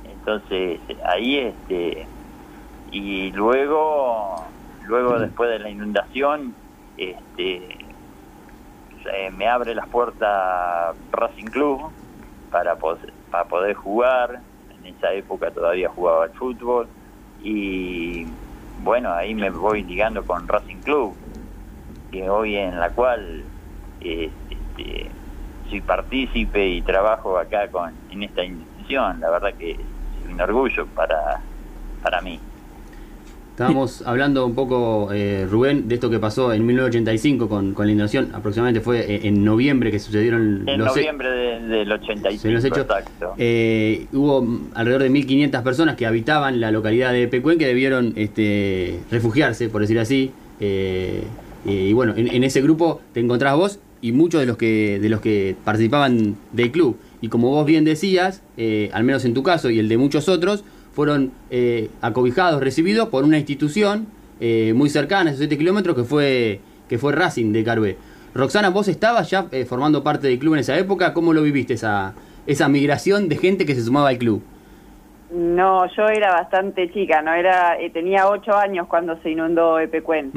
entonces 0.03 0.79
ahí 1.05 1.37
este 1.37 2.05
y 2.91 3.31
luego 3.31 4.45
luego 4.85 5.19
después 5.19 5.49
de 5.49 5.59
la 5.59 5.69
inundación 5.69 6.53
este 6.97 7.77
me 9.35 9.47
abre 9.47 9.73
las 9.73 9.87
puertas 9.87 10.95
Racing 11.11 11.45
Club 11.45 11.91
para 12.51 12.75
poder, 12.75 13.11
para 13.31 13.45
poder 13.45 13.73
jugar. 13.73 14.41
En 14.77 14.85
esa 14.95 15.13
época 15.13 15.51
todavía 15.51 15.89
jugaba 15.89 16.25
al 16.25 16.31
fútbol. 16.31 16.87
Y 17.43 18.27
bueno 18.83 19.11
ahí 19.13 19.33
me 19.33 19.49
voy 19.49 19.83
ligando 19.83 20.23
con 20.23 20.47
Racing 20.47 20.77
Club 20.77 21.15
que 22.11 22.29
hoy 22.29 22.57
en 22.57 22.79
la 22.79 22.89
cual 22.89 23.43
este, 24.81 25.07
soy 25.69 25.81
partícipe 25.81 26.67
y 26.67 26.81
trabajo 26.81 27.37
acá 27.37 27.67
con 27.69 27.91
en 28.11 28.23
esta 28.23 28.43
institución 28.43 29.19
la 29.19 29.29
verdad 29.29 29.53
que 29.57 29.77
un 30.29 30.39
orgullo 30.39 30.85
para, 30.87 31.41
para 32.03 32.21
mí. 32.21 32.39
Estábamos 33.51 34.01
hablando 34.07 34.45
un 34.45 34.55
poco, 34.55 35.09
eh, 35.11 35.45
Rubén, 35.49 35.87
de 35.87 35.95
esto 35.95 36.09
que 36.09 36.19
pasó 36.19 36.53
en 36.53 36.65
1985 36.65 37.49
con, 37.49 37.73
con 37.73 37.85
la 37.85 37.91
inundación. 37.91 38.29
Aproximadamente 38.33 38.81
fue 38.81 39.01
eh, 39.01 39.27
en 39.27 39.43
noviembre 39.43 39.91
que 39.91 39.99
sucedieron 39.99 40.67
en 40.67 40.79
noviembre 40.79 41.29
del 41.59 41.91
85, 41.91 42.47
exacto. 42.47 43.33
Eh, 43.37 44.07
hubo 44.13 44.47
alrededor 44.73 45.03
de 45.03 45.11
1.500 45.11 45.63
personas 45.63 45.95
que 45.95 46.05
habitaban 46.05 46.61
la 46.61 46.71
localidad 46.71 47.11
de 47.11 47.27
Pecuén 47.27 47.59
que 47.59 47.67
debieron 47.67 48.13
este, 48.15 49.01
refugiarse, 49.11 49.69
por 49.69 49.81
decir 49.81 49.99
así. 49.99 50.31
y 50.59 51.93
bueno, 51.93 52.13
en, 52.15 52.29
en, 52.29 52.43
ese 52.43 52.61
grupo 52.61 53.01
te 53.13 53.19
encontrás 53.19 53.55
vos 53.55 53.79
y 54.01 54.11
muchos 54.11 54.41
de 54.41 54.47
los 54.47 54.57
que, 54.57 54.99
de 54.99 55.09
los 55.09 55.21
que 55.21 55.55
participaban 55.63 56.35
del 56.51 56.71
club. 56.71 56.97
Y 57.21 57.29
como 57.29 57.49
vos 57.49 57.65
bien 57.65 57.85
decías, 57.85 58.43
eh, 58.57 58.89
al 58.93 59.03
menos 59.03 59.23
en 59.25 59.33
tu 59.33 59.43
caso 59.43 59.69
y 59.69 59.79
el 59.79 59.87
de 59.87 59.97
muchos 59.97 60.27
otros, 60.27 60.63
fueron 60.93 61.31
eh, 61.51 61.89
acobijados, 62.01 62.61
recibidos 62.61 63.09
por 63.09 63.23
una 63.23 63.37
institución 63.37 64.07
eh, 64.39 64.73
muy 64.75 64.89
cercana, 64.89 65.29
a 65.29 65.33
esos 65.33 65.39
7 65.39 65.57
kilómetros, 65.57 65.95
que 65.95 66.03
fue, 66.03 66.59
que 66.89 66.97
fue 66.97 67.13
Racing 67.13 67.53
de 67.53 67.63
Carué. 67.63 67.97
Roxana, 68.33 68.69
vos 68.69 68.87
estabas 68.87 69.29
ya 69.29 69.47
formando 69.67 70.03
parte 70.03 70.27
del 70.27 70.39
club 70.39 70.55
en 70.55 70.61
esa 70.61 70.77
época, 70.77 71.13
¿cómo 71.13 71.33
lo 71.33 71.43
viviste 71.43 71.73
esa, 71.73 72.13
esa 72.47 72.67
migración 72.69 73.29
de 73.29 73.37
gente 73.37 73.65
que 73.65 73.75
se 73.75 73.83
sumaba 73.83 74.09
al 74.09 74.17
club? 74.17 74.41
No, 75.31 75.85
yo 75.95 76.07
era 76.07 76.31
bastante 76.31 76.91
chica, 76.91 77.21
no 77.21 77.33
era 77.33 77.77
tenía 77.93 78.27
8 78.27 78.53
años 78.55 78.87
cuando 78.87 79.17
se 79.21 79.31
inundó 79.31 79.79
Epecuén 79.79 80.31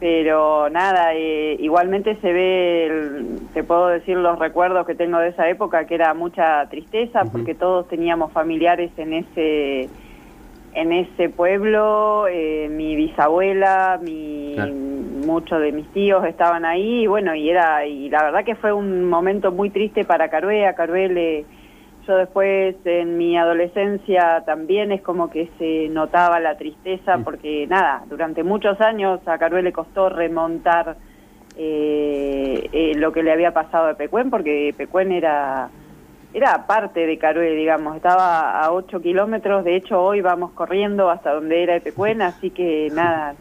pero 0.00 0.70
nada, 0.70 1.14
eh, 1.14 1.56
igualmente 1.60 2.16
se 2.22 2.32
ve, 2.32 3.22
te 3.52 3.62
puedo 3.62 3.88
decir 3.88 4.16
los 4.16 4.38
recuerdos 4.38 4.86
que 4.86 4.94
tengo 4.94 5.18
de 5.18 5.28
esa 5.28 5.46
época, 5.50 5.84
que 5.84 5.94
era 5.94 6.14
mucha 6.14 6.66
tristeza, 6.70 7.24
porque 7.30 7.54
todos 7.54 7.86
teníamos 7.86 8.32
familiares 8.32 8.90
en 8.96 9.12
ese 9.12 9.90
en 10.72 10.92
ese 10.92 11.28
pueblo, 11.28 12.28
eh, 12.28 12.68
mi 12.70 12.94
bisabuela, 12.94 13.98
mi, 14.00 14.56
muchos 15.26 15.60
de 15.60 15.72
mis 15.72 15.88
tíos 15.92 16.24
estaban 16.24 16.64
ahí, 16.64 17.02
y 17.02 17.06
bueno, 17.06 17.34
y 17.34 17.50
era, 17.50 17.84
y 17.86 18.08
la 18.08 18.22
verdad 18.22 18.44
que 18.44 18.54
fue 18.54 18.72
un 18.72 19.04
momento 19.04 19.50
muy 19.50 19.70
triste 19.70 20.04
para 20.04 20.30
Carué, 20.30 20.66
a 20.66 20.74
Carué 20.74 21.08
le 21.08 21.44
después 22.16 22.76
en 22.84 23.18
mi 23.18 23.36
adolescencia 23.36 24.42
también 24.46 24.92
es 24.92 25.02
como 25.02 25.30
que 25.30 25.50
se 25.58 25.88
notaba 25.88 26.40
la 26.40 26.56
tristeza 26.56 27.18
porque 27.18 27.66
nada, 27.66 28.04
durante 28.08 28.42
muchos 28.42 28.80
años 28.80 29.20
a 29.26 29.38
Carué 29.38 29.62
le 29.62 29.72
costó 29.72 30.08
remontar 30.08 30.96
eh, 31.56 32.68
eh, 32.72 32.92
lo 32.96 33.12
que 33.12 33.22
le 33.22 33.32
había 33.32 33.52
pasado 33.52 33.88
a 33.88 33.94
Pecuén 33.94 34.30
porque 34.30 34.74
Pecuén 34.76 35.12
era 35.12 35.70
era 36.32 36.66
parte 36.66 37.06
de 37.06 37.18
Carué, 37.18 37.56
digamos, 37.56 37.96
estaba 37.96 38.62
a 38.62 38.72
8 38.72 39.00
kilómetros, 39.00 39.64
de 39.64 39.74
hecho 39.74 40.00
hoy 40.00 40.20
vamos 40.20 40.52
corriendo 40.52 41.10
hasta 41.10 41.34
donde 41.34 41.62
era 41.62 41.80
Pecuén, 41.80 42.22
así 42.22 42.50
que 42.50 42.88
nada, 42.92 43.34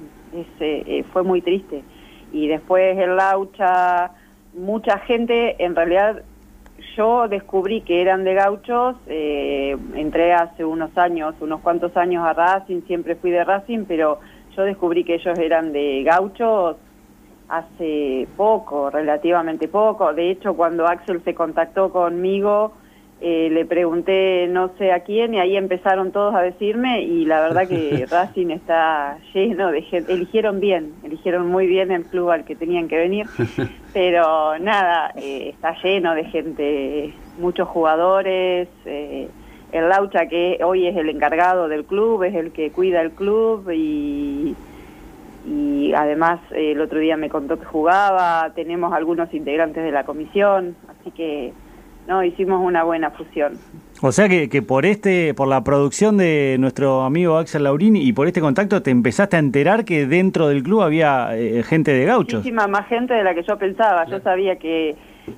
eh, 0.60 1.04
fue 1.14 1.24
muy 1.24 1.42
triste. 1.42 1.84
Y 2.32 2.48
después 2.48 2.98
el 2.98 3.16
Laucha, 3.16 4.12
mucha 4.54 4.98
gente 5.00 5.64
en 5.64 5.76
realidad 5.76 6.24
yo 6.96 7.28
descubrí 7.28 7.82
que 7.82 8.02
eran 8.02 8.24
de 8.24 8.34
gauchos, 8.34 8.96
eh, 9.08 9.76
entré 9.96 10.34
hace 10.34 10.64
unos 10.66 10.98
años, 10.98 11.36
unos 11.40 11.62
cuantos 11.62 11.96
años 11.98 12.26
a 12.26 12.34
Racing, 12.34 12.82
siempre 12.88 13.16
fui 13.16 13.32
de 13.32 13.44
Racing, 13.44 13.86
pero 13.88 14.20
yo 14.56 14.64
descubrí 14.64 15.04
que 15.04 15.16
ellos 15.16 15.38
eran 15.40 15.72
de 15.72 16.04
gauchos 16.04 16.78
hace 17.48 18.28
poco, 18.38 18.90
relativamente 18.90 19.68
poco. 19.68 20.14
De 20.14 20.32
hecho, 20.32 20.56
cuando 20.56 20.86
Axel 20.86 21.24
se 21.24 21.34
contactó 21.34 21.92
conmigo, 21.92 22.74
eh, 23.22 23.50
le 23.52 23.66
pregunté 23.66 24.48
no 24.48 24.72
sé 24.78 24.94
a 24.94 25.02
quién 25.02 25.34
y 25.34 25.40
ahí 25.40 25.58
empezaron 25.58 26.14
todos 26.14 26.34
a 26.36 26.42
decirme 26.42 27.02
y 27.02 27.26
la 27.26 27.42
verdad 27.42 27.68
que 27.68 28.06
Racing 28.10 28.50
está 28.52 29.18
lleno 29.34 29.72
de 29.72 29.82
gente, 29.82 30.14
eligieron 30.14 30.62
bien, 30.62 30.94
eligieron 31.04 31.48
muy 31.48 31.68
bien 31.68 31.92
el 31.92 32.06
club 32.06 32.30
al 32.30 32.46
que 32.46 32.56
tenían 32.56 32.88
que 32.88 32.98
venir, 32.98 33.28
pero 33.94 34.58
nada, 34.60 35.12
eh, 35.18 35.50
está 35.50 35.76
lleno 35.84 36.16
de 36.16 36.24
gente, 36.26 37.14
muchos 37.38 37.68
jugadores, 37.68 38.70
eh, 38.86 39.28
el 39.74 39.90
Laucha 39.90 40.28
que 40.28 40.60
hoy 40.64 40.88
es 40.88 40.96
el 40.96 41.10
encargado 41.10 41.68
del 41.68 41.84
club, 41.84 42.24
es 42.24 42.36
el 42.36 42.54
que 42.54 42.72
cuida 42.72 43.02
el 43.02 43.12
club 43.12 43.70
y, 43.70 44.56
y 45.46 45.92
además 45.94 46.40
el 46.52 46.80
otro 46.80 47.00
día 47.00 47.18
me 47.18 47.28
contó 47.28 47.60
que 47.60 47.66
jugaba, 47.66 48.54
tenemos 48.56 48.94
algunos 48.94 49.34
integrantes 49.34 49.84
de 49.84 49.92
la 49.92 50.06
comisión, 50.06 50.78
así 50.88 51.12
que 51.12 51.52
no, 52.10 52.24
hicimos 52.24 52.60
una 52.62 52.84
buena 52.84 53.12
fusión. 53.12 53.54
O 54.02 54.12
sea 54.12 54.28
que, 54.28 54.50
que, 54.50 54.64
por 54.64 54.86
este, 54.86 55.36
por 55.36 55.48
la 55.48 55.64
producción 55.64 56.18
de 56.18 56.58
nuestro 56.60 57.04
amigo 57.04 57.38
Axel 57.38 57.64
Laurini 57.64 58.02
y 58.02 58.14
por 58.14 58.26
este 58.26 58.42
contacto 58.42 58.82
te 58.82 58.90
empezaste 58.90 59.36
a 59.36 59.40
enterar 59.40 59.86
que 59.86 60.08
dentro 60.08 60.48
del 60.48 60.64
club 60.64 60.82
había 60.82 61.38
eh, 61.38 61.62
gente 61.62 61.92
de 61.92 62.06
gauchos. 62.06 62.40
Muchísima 62.40 62.68
más 62.68 62.88
gente 62.88 63.14
de 63.14 63.24
la 63.24 63.36
que 63.36 63.44
yo 63.44 63.58
pensaba. 63.58 64.06
Yo 64.06 64.20
sabía 64.22 64.56
que 64.56 64.96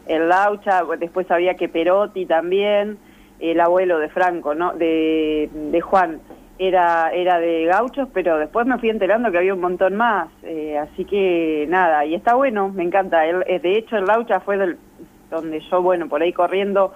el 0.07 0.29
Laucha, 0.29 0.83
después 0.97 1.27
sabía 1.27 1.55
que 1.55 1.67
Perotti 1.67 2.25
también, 2.25 2.97
el 3.41 3.59
abuelo 3.59 3.99
de 3.99 4.07
Franco, 4.07 4.55
¿no? 4.55 4.71
De, 4.73 5.49
de 5.53 5.81
Juan, 5.81 6.21
era, 6.57 7.11
era 7.11 7.39
de 7.39 7.65
gauchos, 7.65 8.07
pero 8.13 8.37
después 8.37 8.65
me 8.65 8.77
fui 8.77 8.89
enterando 8.89 9.29
que 9.29 9.39
había 9.39 9.53
un 9.53 9.61
montón 9.61 9.97
más. 9.97 10.29
Eh, 10.43 10.77
así 10.77 11.03
que 11.03 11.65
nada, 11.67 12.05
y 12.05 12.15
está 12.15 12.35
bueno, 12.35 12.69
me 12.69 12.83
encanta. 12.83 13.25
El, 13.25 13.43
eh, 13.47 13.59
de 13.59 13.77
hecho, 13.77 13.97
el 13.97 14.05
Laucha 14.05 14.39
fue 14.39 14.57
del 14.57 14.77
donde 15.31 15.61
yo, 15.71 15.81
bueno, 15.81 16.07
por 16.07 16.21
ahí 16.21 16.33
corriendo 16.33 16.93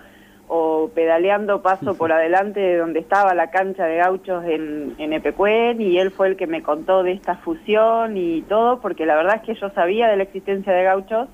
o 0.47 0.91
pedaleando 0.93 1.63
paso 1.63 1.97
por 1.97 2.11
adelante 2.11 2.59
de 2.59 2.77
donde 2.77 2.99
estaba 2.99 3.33
la 3.33 3.49
cancha 3.49 3.85
de 3.85 3.97
gauchos 3.97 4.45
en, 4.45 4.93
en 4.99 5.13
Epecuén 5.13 5.81
y 5.81 5.97
él 5.97 6.11
fue 6.11 6.27
el 6.27 6.35
que 6.35 6.45
me 6.45 6.61
contó 6.61 7.01
de 7.01 7.13
esta 7.13 7.37
fusión 7.37 8.15
y 8.15 8.43
todo, 8.43 8.79
porque 8.79 9.07
la 9.07 9.15
verdad 9.15 9.37
es 9.37 9.41
que 9.41 9.59
yo 9.59 9.71
sabía 9.71 10.07
de 10.07 10.17
la 10.17 10.23
existencia 10.23 10.71
de 10.71 10.83
gauchos, 10.83 11.27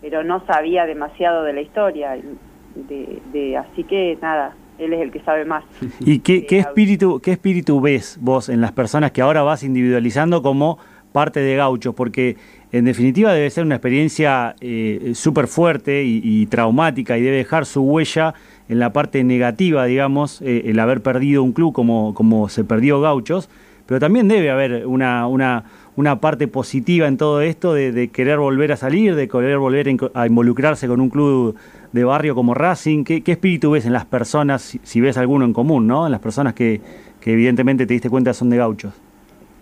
pero 0.00 0.22
no 0.22 0.46
sabía 0.46 0.86
demasiado 0.86 1.42
de 1.42 1.52
la 1.54 1.60
historia, 1.60 2.16
de, 2.74 3.20
de 3.32 3.56
así 3.56 3.82
que 3.82 4.16
nada, 4.22 4.54
él 4.78 4.92
es 4.92 5.00
el 5.00 5.10
que 5.10 5.20
sabe 5.20 5.44
más. 5.44 5.64
¿Y 6.00 6.20
qué, 6.20 6.46
qué 6.46 6.58
espíritu, 6.58 7.20
qué 7.20 7.32
espíritu 7.32 7.80
ves 7.80 8.18
vos 8.20 8.48
en 8.48 8.60
las 8.60 8.72
personas 8.72 9.10
que 9.12 9.22
ahora 9.22 9.42
vas 9.42 9.62
individualizando 9.62 10.42
como 10.42 10.78
parte 11.12 11.40
de 11.40 11.56
gauchos? 11.56 11.94
Porque 11.94 12.36
en 12.72 12.84
definitiva 12.84 13.32
debe 13.32 13.48
ser 13.50 13.64
una 13.64 13.76
experiencia 13.76 14.56
eh, 14.60 15.12
súper 15.14 15.46
fuerte 15.46 16.02
y, 16.04 16.46
traumática 16.46 17.16
y 17.16 17.22
debe 17.22 17.36
dejar 17.36 17.64
su 17.64 17.82
huella 17.82 18.34
en 18.68 18.78
la 18.80 18.92
parte 18.92 19.22
negativa, 19.22 19.84
digamos, 19.84 20.42
eh, 20.42 20.64
el 20.66 20.78
haber 20.80 21.00
perdido 21.00 21.42
un 21.42 21.52
club 21.52 21.72
como, 21.72 22.12
como 22.14 22.48
se 22.48 22.64
perdió 22.64 23.00
Gauchos, 23.00 23.48
pero 23.86 24.00
también 24.00 24.26
debe 24.26 24.50
haber 24.50 24.86
una, 24.86 25.28
una, 25.28 25.64
una 25.94 26.20
parte 26.20 26.48
positiva 26.48 27.06
en 27.06 27.16
todo 27.16 27.40
esto 27.40 27.72
de, 27.72 28.08
querer 28.08 28.38
volver 28.38 28.72
a 28.72 28.76
salir, 28.76 29.14
de 29.14 29.28
querer 29.28 29.58
volver 29.58 29.96
a 30.14 30.26
involucrarse 30.26 30.88
con 30.88 31.00
un 31.00 31.08
club 31.08 31.56
de 31.92 32.04
barrio 32.04 32.34
como 32.34 32.52
Racing. 32.52 33.04
¿Qué, 33.04 33.22
espíritu 33.24 33.70
ves 33.70 33.86
en 33.86 33.92
las 33.92 34.04
personas, 34.04 34.76
si, 34.82 35.00
ves 35.00 35.16
alguno 35.16 35.44
en 35.44 35.52
común, 35.52 35.86
¿no? 35.86 36.06
en 36.06 36.12
las 36.12 36.20
personas 36.20 36.54
que, 36.54 36.80
que 37.20 37.32
evidentemente 37.32 37.86
te 37.86 37.94
diste 37.94 38.10
cuenta 38.10 38.34
son 38.34 38.50
de 38.50 38.56
Gauchos? 38.56 39.05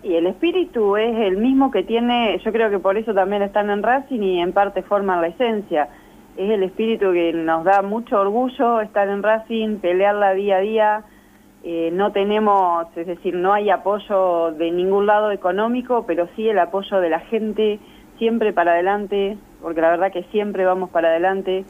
Y 0.05 0.13
el 0.13 0.27
espíritu 0.27 0.97
es 0.97 1.17
el 1.17 1.37
mismo 1.37 1.71
que 1.71 1.81
tiene, 1.81 2.39
yo 2.45 2.51
creo 2.51 2.69
que 2.69 2.77
por 2.77 2.95
eso 2.95 3.15
también 3.15 3.41
están 3.41 3.71
en 3.71 3.81
Racing 3.81 4.21
y 4.21 4.39
en 4.39 4.53
parte 4.53 4.83
forman 4.83 5.19
la 5.19 5.29
esencia. 5.29 5.89
Es 6.37 6.47
el 6.47 6.61
espíritu 6.61 7.11
que 7.11 7.33
nos 7.33 7.63
da 7.63 7.81
mucho 7.81 8.19
orgullo 8.19 8.81
estar 8.81 9.09
en 9.09 9.23
Racing, 9.23 9.77
pelearla 9.77 10.35
día 10.35 10.57
a 10.57 10.59
día. 10.59 11.03
Eh, 11.63 11.89
no 11.91 12.11
tenemos, 12.11 12.85
es 12.95 13.07
decir, 13.07 13.33
no 13.33 13.51
hay 13.51 13.71
apoyo 13.71 14.51
de 14.51 14.69
ningún 14.69 15.07
lado 15.07 15.31
económico, 15.31 16.05
pero 16.05 16.27
sí 16.35 16.47
el 16.47 16.59
apoyo 16.59 17.01
de 17.01 17.09
la 17.09 17.21
gente, 17.21 17.79
siempre 18.19 18.53
para 18.53 18.73
adelante. 18.73 19.39
porque 19.59 19.81
la 19.81 19.89
verdad 19.89 20.11
que 20.11 20.21
siempre 20.25 20.65
vamos 20.65 20.91
para 20.91 21.07
adelante, 21.07 21.65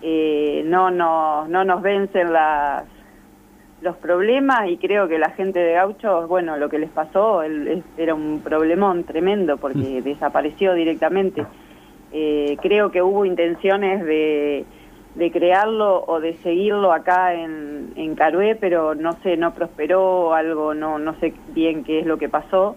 eh, 0.00 0.62
no, 0.64 0.90
no, 0.90 1.46
no 1.48 1.64
nos 1.64 1.82
vencen 1.82 2.32
las, 2.32 2.84
los 3.84 3.96
problemas 3.96 4.68
y 4.70 4.78
creo 4.78 5.06
que 5.06 5.18
la 5.18 5.30
gente 5.30 5.60
de 5.60 5.74
Gauchos, 5.74 6.26
bueno, 6.26 6.56
lo 6.56 6.70
que 6.70 6.78
les 6.78 6.88
pasó 6.88 7.42
era 7.42 8.14
un 8.14 8.40
problemón 8.42 9.04
tremendo 9.04 9.58
porque 9.58 10.00
mm. 10.00 10.02
desapareció 10.02 10.72
directamente. 10.72 11.44
Eh, 12.10 12.56
creo 12.62 12.90
que 12.90 13.02
hubo 13.02 13.26
intenciones 13.26 14.02
de, 14.04 14.64
de, 15.16 15.30
crearlo 15.30 16.02
o 16.06 16.18
de 16.18 16.34
seguirlo 16.38 16.92
acá 16.92 17.34
en, 17.34 17.92
en 17.96 18.14
Carué, 18.14 18.56
pero 18.56 18.94
no 18.94 19.12
sé, 19.22 19.36
no 19.36 19.52
prosperó 19.52 20.32
algo, 20.32 20.72
no, 20.72 20.98
no 20.98 21.14
sé 21.20 21.34
bien 21.48 21.84
qué 21.84 21.98
es 21.98 22.06
lo 22.06 22.16
que 22.16 22.30
pasó, 22.30 22.76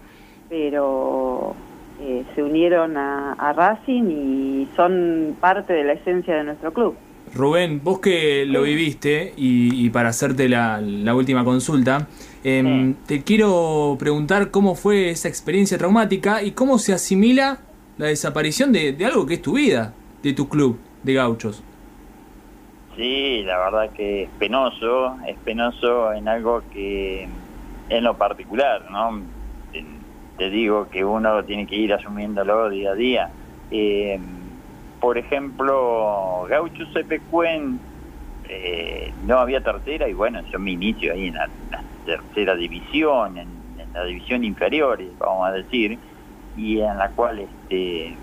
pero 0.50 1.56
eh, 2.02 2.26
se 2.36 2.44
unieron 2.44 2.98
a, 2.98 3.32
a 3.34 3.54
Racing 3.54 4.04
y 4.10 4.68
son 4.76 5.38
parte 5.40 5.72
de 5.72 5.86
la 5.86 5.94
esencia 5.94 6.36
de 6.36 6.44
nuestro 6.44 6.74
club. 6.74 6.98
Rubén, 7.34 7.82
vos 7.84 8.00
que 8.00 8.46
lo 8.46 8.64
viviste 8.64 9.34
y, 9.36 9.90
para 9.90 10.10
hacerte 10.10 10.50
la, 10.50 10.82
última 11.16 11.44
consulta, 11.44 12.08
em, 12.44 12.96
te 13.06 13.24
quiero 13.24 13.96
preguntar 14.00 14.52
cómo 14.52 14.76
fue 14.76 15.10
esa 15.10 15.28
experiencia 15.28 15.78
traumática 15.78 16.44
y 16.44 16.52
cómo 16.52 16.80
se 16.80 16.94
asimila 16.94 17.60
la 17.98 18.08
desaparición 18.08 18.72
de, 18.72 18.96
algo 19.06 19.26
que 19.26 19.36
es 19.36 19.42
tu 19.42 19.54
vida, 19.54 19.94
de 20.24 20.34
tu 20.34 20.48
club 20.48 20.80
de 21.04 21.14
gauchos. 21.14 21.64
Sí, 22.96 23.44
la 23.44 23.58
verdad 23.60 23.92
que 23.92 24.24
es 24.24 24.30
penoso, 24.40 25.18
es 25.28 25.38
penoso 25.46 26.14
en 26.14 26.28
algo 26.28 26.64
que 26.74 27.28
en 27.90 28.04
lo 28.04 28.18
particular, 28.18 28.90
¿no? 28.90 29.22
Te, 30.38 30.50
digo 30.52 30.88
que 30.90 31.04
uno 31.04 31.44
tiene 31.46 31.66
que 31.66 31.76
ir 31.76 31.94
asumiéndolo 31.94 32.70
día 32.70 32.92
a 32.92 32.94
día. 32.94 33.30
Eh, 33.72 34.20
por 35.00 35.18
ejemplo, 35.18 36.46
Gaucho 36.50 36.86
Cepecuen 36.94 37.80
eh, 38.50 39.14
no 39.24 39.40
había 39.40 39.62
tercera 39.62 40.08
y 40.08 40.14
bueno, 40.14 40.42
yo 40.52 40.60
mi 40.60 40.74
inicio 40.74 41.14
ahí 41.14 41.28
en 41.28 41.34
la, 41.36 41.50
tercera 42.06 42.56
división, 42.56 43.38
en, 43.38 43.50
la 43.94 44.06
división 44.06 44.44
inferior, 44.44 45.02
vamos 45.18 45.48
a 45.48 45.52
decir, 45.52 46.00
y 46.56 46.80
en 46.80 46.98
la 46.98 47.12
cual 47.12 47.40
este 47.40 48.18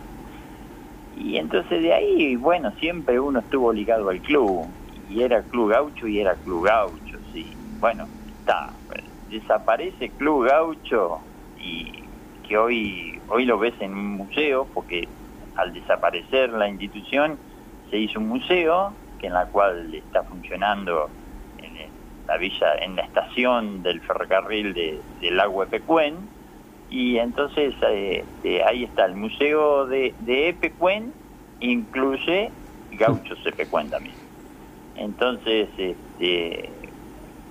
y 1.16 1.37
entonces 1.37 1.83
de 1.83 1.93
ahí, 1.93 2.37
bueno, 2.37 2.73
siempre 2.81 3.21
uno 3.21 3.40
estuvo 3.40 3.73
ligado 3.73 4.09
al 4.09 4.21
club, 4.21 4.66
y 5.09 5.23
era 5.23 5.43
Club 5.43 5.71
Gaucho 5.71 6.07
y 6.07 6.19
era 6.19 6.37
Club 6.37 6.66
Gaucho, 6.66 7.19
sí. 7.33 7.57
Bueno, 7.81 8.09
está, 8.38 8.73
desaparece 9.28 10.11
Club 10.11 10.49
Gaucho 10.49 11.21
y 11.57 11.93
que 12.47 12.57
hoy 12.57 13.21
hoy 13.28 13.45
lo 13.45 13.59
ves 13.59 13.75
en 13.81 13.93
un 13.93 14.16
museo 14.16 14.69
porque 14.73 15.09
al 15.56 15.73
desaparecer 15.73 16.50
la 16.50 16.68
institución 16.68 17.38
se 17.90 17.99
hizo 17.99 18.18
un 18.18 18.28
museo 18.28 18.94
que 19.18 19.28
en 19.28 19.34
la 19.34 19.46
cual 19.46 19.94
está 19.94 20.23
funcionando 20.25 21.11
en 21.58 21.90
la 22.26 22.37
villa 22.38 22.75
en 22.80 22.96
la 22.96 23.02
estación 23.02 23.82
del 23.82 24.00
ferrocarril 24.00 24.75
de, 24.75 25.00
del 25.20 25.37
lago 25.37 25.62
Epecuen 25.62 26.28
y 26.88 27.18
entonces 27.18 27.75
este, 27.82 28.64
ahí 28.64 28.84
está 28.84 29.04
el 29.04 29.14
museo 29.14 29.87
de, 29.87 30.14
de 30.20 30.49
Epecuen 30.49 31.12
incluye 31.61 32.50
gauchos 32.92 33.38
Epecuen 33.46 33.90
también. 33.90 34.16
Entonces 34.96 35.68
este 35.76 36.70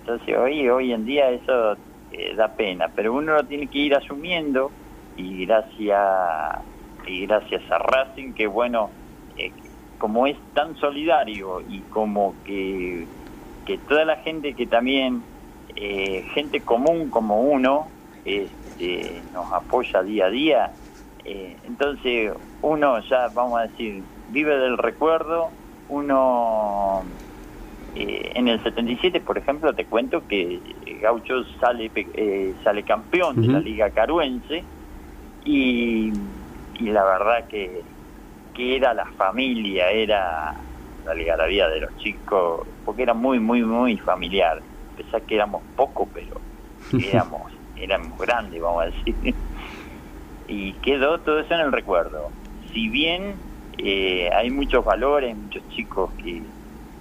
entonces 0.01 0.37
hoy 0.37 0.67
hoy 0.69 0.91
en 0.91 1.05
día 1.05 1.29
eso 1.29 1.77
eh, 2.11 2.35
da 2.35 2.55
pena 2.55 2.91
pero 2.95 3.13
uno 3.13 3.33
lo 3.33 3.43
tiene 3.45 3.67
que 3.67 3.79
ir 3.79 3.95
asumiendo 3.95 4.71
y 5.15 5.45
gracias 5.45 6.72
y 7.07 7.25
gracias 7.25 7.61
a 7.71 7.77
Racing 7.77 8.33
que 8.33 8.47
bueno 8.47 8.89
eh, 9.37 9.51
como 9.97 10.27
es 10.27 10.37
tan 10.53 10.75
solidario 10.77 11.61
y 11.61 11.79
como 11.89 12.35
que, 12.45 13.07
que 13.65 13.77
toda 13.77 14.05
la 14.05 14.17
gente 14.17 14.53
que 14.53 14.67
también 14.67 15.23
eh, 15.75 16.25
gente 16.33 16.61
común 16.61 17.09
como 17.09 17.41
uno 17.41 17.87
este, 18.25 19.21
nos 19.33 19.51
apoya 19.51 20.03
día 20.03 20.25
a 20.25 20.29
día 20.29 20.73
eh, 21.25 21.55
entonces 21.65 22.33
uno 22.61 22.99
ya 23.01 23.27
vamos 23.29 23.59
a 23.59 23.63
decir 23.63 24.03
vive 24.29 24.57
del 24.57 24.77
recuerdo. 24.77 25.49
Uno 25.89 27.03
en 27.95 28.47
el 28.47 28.63
77 28.63 29.21
por 29.21 29.37
ejemplo 29.37 29.73
te 29.73 29.85
cuento 29.85 30.25
que 30.27 30.59
Gaucho 31.01 31.43
sale 31.59 31.91
sale 32.63 32.83
campeón 32.83 33.41
de 33.41 33.47
la 33.49 33.59
liga 33.59 33.91
caruense 33.91 34.63
y 35.45 36.11
y 36.73 36.89
la 36.89 37.03
verdad 37.03 37.47
que, 37.47 37.83
que 38.53 38.75
era 38.75 38.93
la 38.93 39.05
familia, 39.17 39.89
era 39.91 40.53
la 41.05 41.11
algarabía 41.11 41.67
de 41.69 41.81
los 41.81 41.95
chicos, 41.97 42.67
porque 42.83 43.03
era 43.03 43.13
muy, 43.13 43.39
muy, 43.39 43.63
muy 43.63 43.97
familiar. 43.97 44.61
Pensá 44.95 45.21
que 45.21 45.35
éramos 45.35 45.63
pocos, 45.75 46.09
pero 46.13 46.41
éramos, 46.99 47.51
éramos 47.75 48.17
grandes, 48.19 48.61
vamos 48.61 48.83
a 48.83 48.85
decir. 48.85 49.35
y 50.47 50.73
quedó 50.79 51.21
todo 51.21 51.39
eso 51.39 51.53
en 51.53 51.61
el 51.61 51.71
recuerdo. 51.71 52.29
Si 52.73 52.89
bien 52.89 53.41
eh, 53.77 54.29
hay 54.33 54.49
muchos 54.51 54.83
valores, 54.83 55.35
muchos 55.35 55.67
chicos 55.69 56.11
que, 56.17 56.43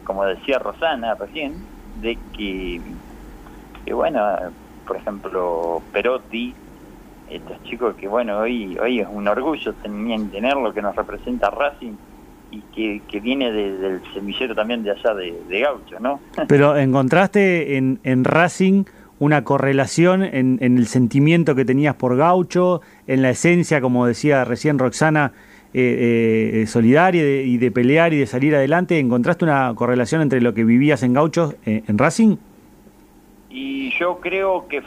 como 0.05 0.25
decía 0.25 0.59
Rosana 0.59 1.15
recién, 1.15 1.69
de 1.95 2.19
que, 2.33 2.81
que 3.85 3.93
bueno, 3.95 4.55
por 4.87 4.97
ejemplo, 4.97 5.85
Perotti 5.93 6.55
estos 7.37 7.62
chicos 7.64 7.95
que 7.97 8.09
bueno, 8.09 8.38
hoy 8.38 8.77
hoy 8.79 9.01
es 9.01 9.09
un 9.11 9.27
orgullo 9.29 9.73
tener, 9.75 10.31
tener 10.31 10.57
lo 10.57 10.73
que 10.73 10.83
nos 10.83 10.95
representa 10.95 11.51
Racing 11.51 11.92
y 12.51 12.61
que, 12.75 13.03
que 13.09 13.21
viene 13.21 13.51
del 13.51 14.03
semillero 14.12 14.55
también 14.55 14.83
de 14.83 14.90
allá 14.90 15.14
de, 15.14 15.61
Gaucho, 15.61 15.99
¿no? 16.01 16.21
Pero 16.49 16.77
encontraste 16.77 17.77
en, 17.77 17.99
en 18.03 18.25
Racing 18.25 18.85
una 19.18 19.45
correlación 19.45 20.23
en, 20.23 20.59
en, 20.61 20.77
el 20.77 20.87
sentimiento 20.87 21.55
que 21.55 21.64
tenías 21.64 21.95
por 21.95 22.16
Gaucho, 22.16 22.83
en 23.07 23.23
la 23.23 23.31
esencia, 23.31 23.81
como 23.81 24.07
decía 24.07 24.45
recién 24.45 24.79
Roxana, 24.79 25.33
eh, 25.75 26.61
eh, 26.64 26.66
solidaria 26.66 27.40
y 27.40 27.57
de, 27.57 27.71
pelear 27.71 28.12
y 28.12 28.18
de 28.18 28.27
salir 28.27 28.55
adelante. 28.55 28.99
¿Encontraste 28.99 29.47
una 29.47 29.73
correlación 29.75 30.21
entre 30.21 30.42
lo 30.42 30.53
que 30.53 30.64
vivías 30.64 31.03
en 31.03 31.14
Gaucho 31.14 31.55
eh, 31.64 31.83
en 31.88 31.97
Racing? 31.97 32.37
Y 33.49 33.90
yo 33.99 34.18
creo 34.21 34.68
que 34.68 34.83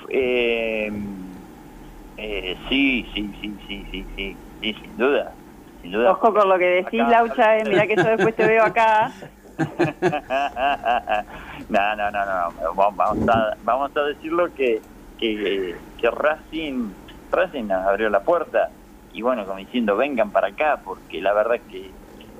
eh, 2.18 2.58
sí, 2.70 3.06
sí, 3.14 3.34
sí, 3.42 3.58
sí, 3.68 3.86
sí, 3.92 4.38
sí, 4.62 4.74
sin 4.82 4.98
duda, 4.98 5.34
sin 5.82 5.92
duda. 5.92 6.12
Ojo 6.12 6.34
con 6.34 6.48
lo 6.48 6.58
que 6.58 6.66
decís, 6.66 7.02
Laucha, 7.08 7.58
eh, 7.58 7.64
mira 7.66 7.88
que 7.88 7.96
yo 7.96 8.04
después 8.04 8.36
te 8.36 8.48
veo 8.48 8.64
acá. 8.64 9.12
no, 11.70 11.96
no, 11.96 12.12
no, 12.12 12.26
no, 12.26 12.74
vamos 12.74 13.18
a, 13.28 13.58
vamos 13.62 13.92
a 13.96 14.02
decirlo 14.04 14.54
que, 14.54 14.82
que, 15.18 15.76
que 15.98 16.12
Racing, 16.12 16.92
Racing 17.32 17.68
nos 17.68 17.86
abrió 17.86 18.10
la 18.10 18.24
puerta 18.24 18.70
y 19.14 19.22
bueno, 19.22 19.46
como 19.46 19.60
diciendo, 19.60 19.96
vengan 19.96 20.32
para 20.32 20.48
acá, 20.48 20.82
porque 20.84 21.22
la 21.22 21.34
verdad 21.34 21.62
que 21.70 21.92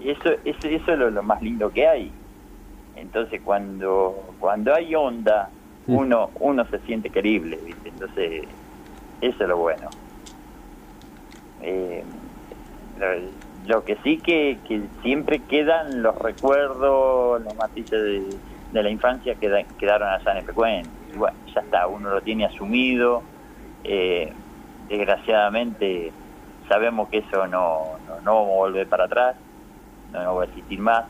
eso, 0.04 0.32
eso, 0.44 0.68
eso 0.68 0.92
es 0.92 1.00
lo, 1.00 1.24
más 1.24 1.42
lindo 1.42 1.72
que 1.72 1.88
hay. 1.88 2.12
Entonces 2.96 3.42
cuando, 3.42 4.36
cuando 4.40 4.74
hay 4.74 4.94
onda, 4.94 5.50
uno, 5.88 6.32
uno 6.40 6.66
se 6.70 6.80
siente 6.80 7.10
querible, 7.10 7.58
¿viste? 7.64 7.90
Entonces 7.90 8.44
eso 9.22 9.44
es 9.44 9.50
lo 9.50 9.58
bueno. 9.58 9.90
Eh, 11.62 12.04
lo, 13.68 13.84
que 13.84 13.98
sí 14.04 14.18
que, 14.18 14.60
que, 14.68 14.82
siempre 15.02 15.40
quedan 15.40 16.02
los 16.02 16.18
recuerdos, 16.20 17.42
los 17.42 17.56
matices 17.56 18.40
de, 18.72 18.82
la 18.82 18.90
infancia 18.90 19.36
que 19.36 19.66
quedaron 19.78 20.10
allá 20.10 20.32
en 20.32 20.38
Epecuen. 20.38 20.86
Y 21.14 21.18
bueno, 21.18 21.38
ya 21.54 21.62
está, 21.62 21.88
uno 21.88 22.10
lo 22.10 22.22
tiene 22.22 22.46
asumido. 22.46 23.24
Eh, 23.84 24.32
desgraciadamente 24.90 26.12
sabemos 26.68 27.10
que 27.10 27.20
eso 27.20 27.48
no, 27.48 27.98
no, 28.24 28.36
vamos 28.36 28.52
a 28.52 28.56
volver 28.56 28.88
para 28.88 29.06
atrás, 29.06 29.36
no, 30.12 30.36
va 30.36 30.44
a 30.44 30.46
existir 30.46 30.80
más. 30.80 31.06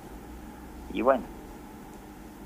Y 0.93 1.01
bueno, 1.01 1.23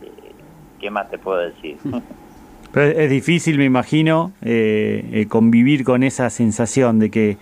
eh, 0.02 0.34
¿qué 0.80 0.90
más 0.90 1.10
te 1.10 1.18
puedo 1.18 1.40
decir? 1.40 1.78
es 2.76 3.10
difícil, 3.10 3.58
me 3.58 3.66
imagino, 3.66 4.32
eh, 4.42 5.04
eh, 5.12 5.26
convivir 5.28 5.84
con 5.84 6.04
esa 6.04 6.30
sensación 6.30 7.00
de 7.00 7.10
que 7.10 7.38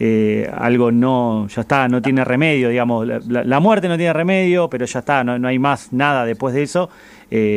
eh, 0.00 0.50
algo 0.56 0.90
no, 0.90 1.46
ya 1.48 1.60
está, 1.62 1.88
no 1.88 2.00
tiene 2.00 2.24
remedio, 2.24 2.70
digamos, 2.70 3.06
la, 3.06 3.60
muerte 3.60 3.88
no 3.88 3.96
tiene 3.96 4.12
remedio, 4.12 4.68
pero 4.70 4.86
ya 4.86 5.00
está, 5.00 5.22
no, 5.22 5.46
hay 5.46 5.58
más 5.58 5.92
nada 5.92 6.24
después 6.24 6.54
de 6.54 6.62
eso, 6.62 6.88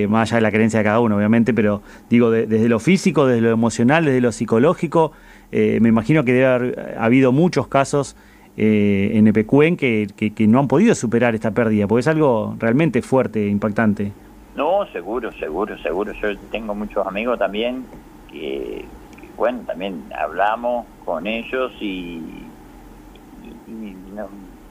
más 0.10 0.30
allá 0.30 0.38
de 0.38 0.41
la 0.41 0.51
creencia 0.51 0.80
de 0.80 0.84
cada 0.84 0.99
uno, 0.99 1.15
obviamente, 1.17 1.54
pero 1.54 1.82
digo, 2.10 2.30
desde 2.32 2.69
lo 2.69 2.80
físico, 2.80 3.25
desde 3.25 3.41
lo 3.41 3.51
emocional, 3.51 4.06
desde 4.06 4.21
lo 4.21 4.32
psicológico, 4.32 5.12
me 5.51 5.89
imagino 5.89 6.23
que 6.23 6.34
debe 6.34 6.45
haber 6.45 6.95
habido 6.99 7.32
muchos 7.32 7.67
casos 7.67 8.15
en 8.58 9.25
Epecuen 9.28 9.75
que, 9.75 10.08
que 10.15 10.47
no 10.47 10.60
han 10.60 10.67
podido 10.67 10.93
superar 10.93 11.34
esta 11.34 11.51
pérdida, 11.51 11.88
porque 11.88 12.01
es 12.01 12.08
algo 12.08 12.56
realmente 12.60 13.01
fuerte, 13.01 13.47
impactante. 13.47 14.12
No, 14.56 14.88
seguro, 14.88 15.32
seguro, 15.34 15.78
seguro. 15.80 16.13
Yo 16.13 16.38
tengo 16.50 16.74
muchos 16.74 17.06
amigos 17.06 17.38
también 17.38 17.86
que, 18.28 18.88
bueno, 19.36 19.63
también 19.65 20.10
hablamos 20.18 20.88
con 21.04 21.28
ellos 21.28 21.74
y, 21.82 22.48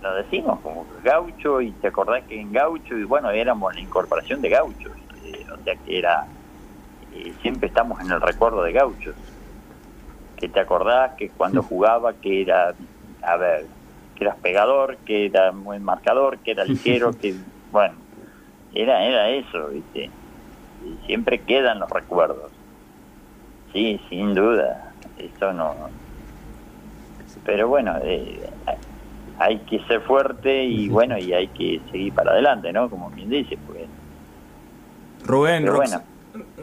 lo 0.01 0.15
decimos 0.17 0.61
como 0.61 0.87
gaucho 1.03 1.61
y 1.61 1.73
te 1.73 1.89
acordás 1.89 2.25
que 2.25 2.41
en 2.41 2.53
gaucho, 2.53 2.97
y 2.97 3.05
bueno, 3.05 3.31
éramos 3.31 3.75
la 3.75 3.81
incorporación 3.81 4.41
de 4.41 4.51
gauchos, 4.51 4.93
eh, 5.23 5.45
o 5.53 5.63
sea 5.63 5.75
que 5.77 5.99
era, 5.99 6.27
eh, 7.13 7.35
siempre 7.41 7.69
estamos 7.69 8.01
en 8.01 8.11
el 8.11 8.21
recuerdo 8.21 8.63
de 8.63 8.73
gauchos, 8.73 9.15
que 10.37 10.49
te 10.49 10.61
acordás 10.61 11.13
que 11.19 11.31
cuando 11.31 11.63
jugaba 11.63 12.15
que 12.15 12.43
era, 12.43 12.75
a 13.23 13.37
ver, 13.37 13.67
que 14.15 14.25
eras 14.25 14.37
pegador, 14.37 14.99
que 15.07 15.27
era 15.27 15.51
buen 15.51 15.83
marcador, 15.83 16.39
que 16.39 16.51
era 16.53 16.65
ligero, 16.67 17.13
que, 17.13 17.35
bueno, 17.71 18.04
era, 18.75 19.05
era 19.05 19.31
eso, 19.31 19.69
¿viste? 19.69 20.11
Y 20.85 21.07
siempre 21.07 21.41
quedan 21.41 21.79
los 21.81 21.91
recuerdos. 21.91 22.51
Sí, 23.73 24.01
sin 24.09 24.35
duda, 24.35 24.93
eso 25.19 25.53
no... 25.53 25.75
Pero 27.45 27.69
bueno, 27.69 27.97
eh, 28.03 28.41
hay 29.39 29.59
que 29.61 29.81
ser 29.85 30.01
fuerte 30.03 30.65
y 30.65 30.89
bueno, 30.89 31.19
y 31.19 31.33
hay 31.33 31.49
que 31.49 31.81
seguir 31.91 32.13
para 32.15 32.31
adelante, 32.33 32.73
¿no? 32.73 32.89
Como 32.89 33.11
bien 33.11 33.29
dice, 33.29 33.59
pues. 33.67 33.83
Rubén, 35.27 35.63
Pero 35.65 35.75
Rox- 35.75 35.77
bueno. 35.77 36.03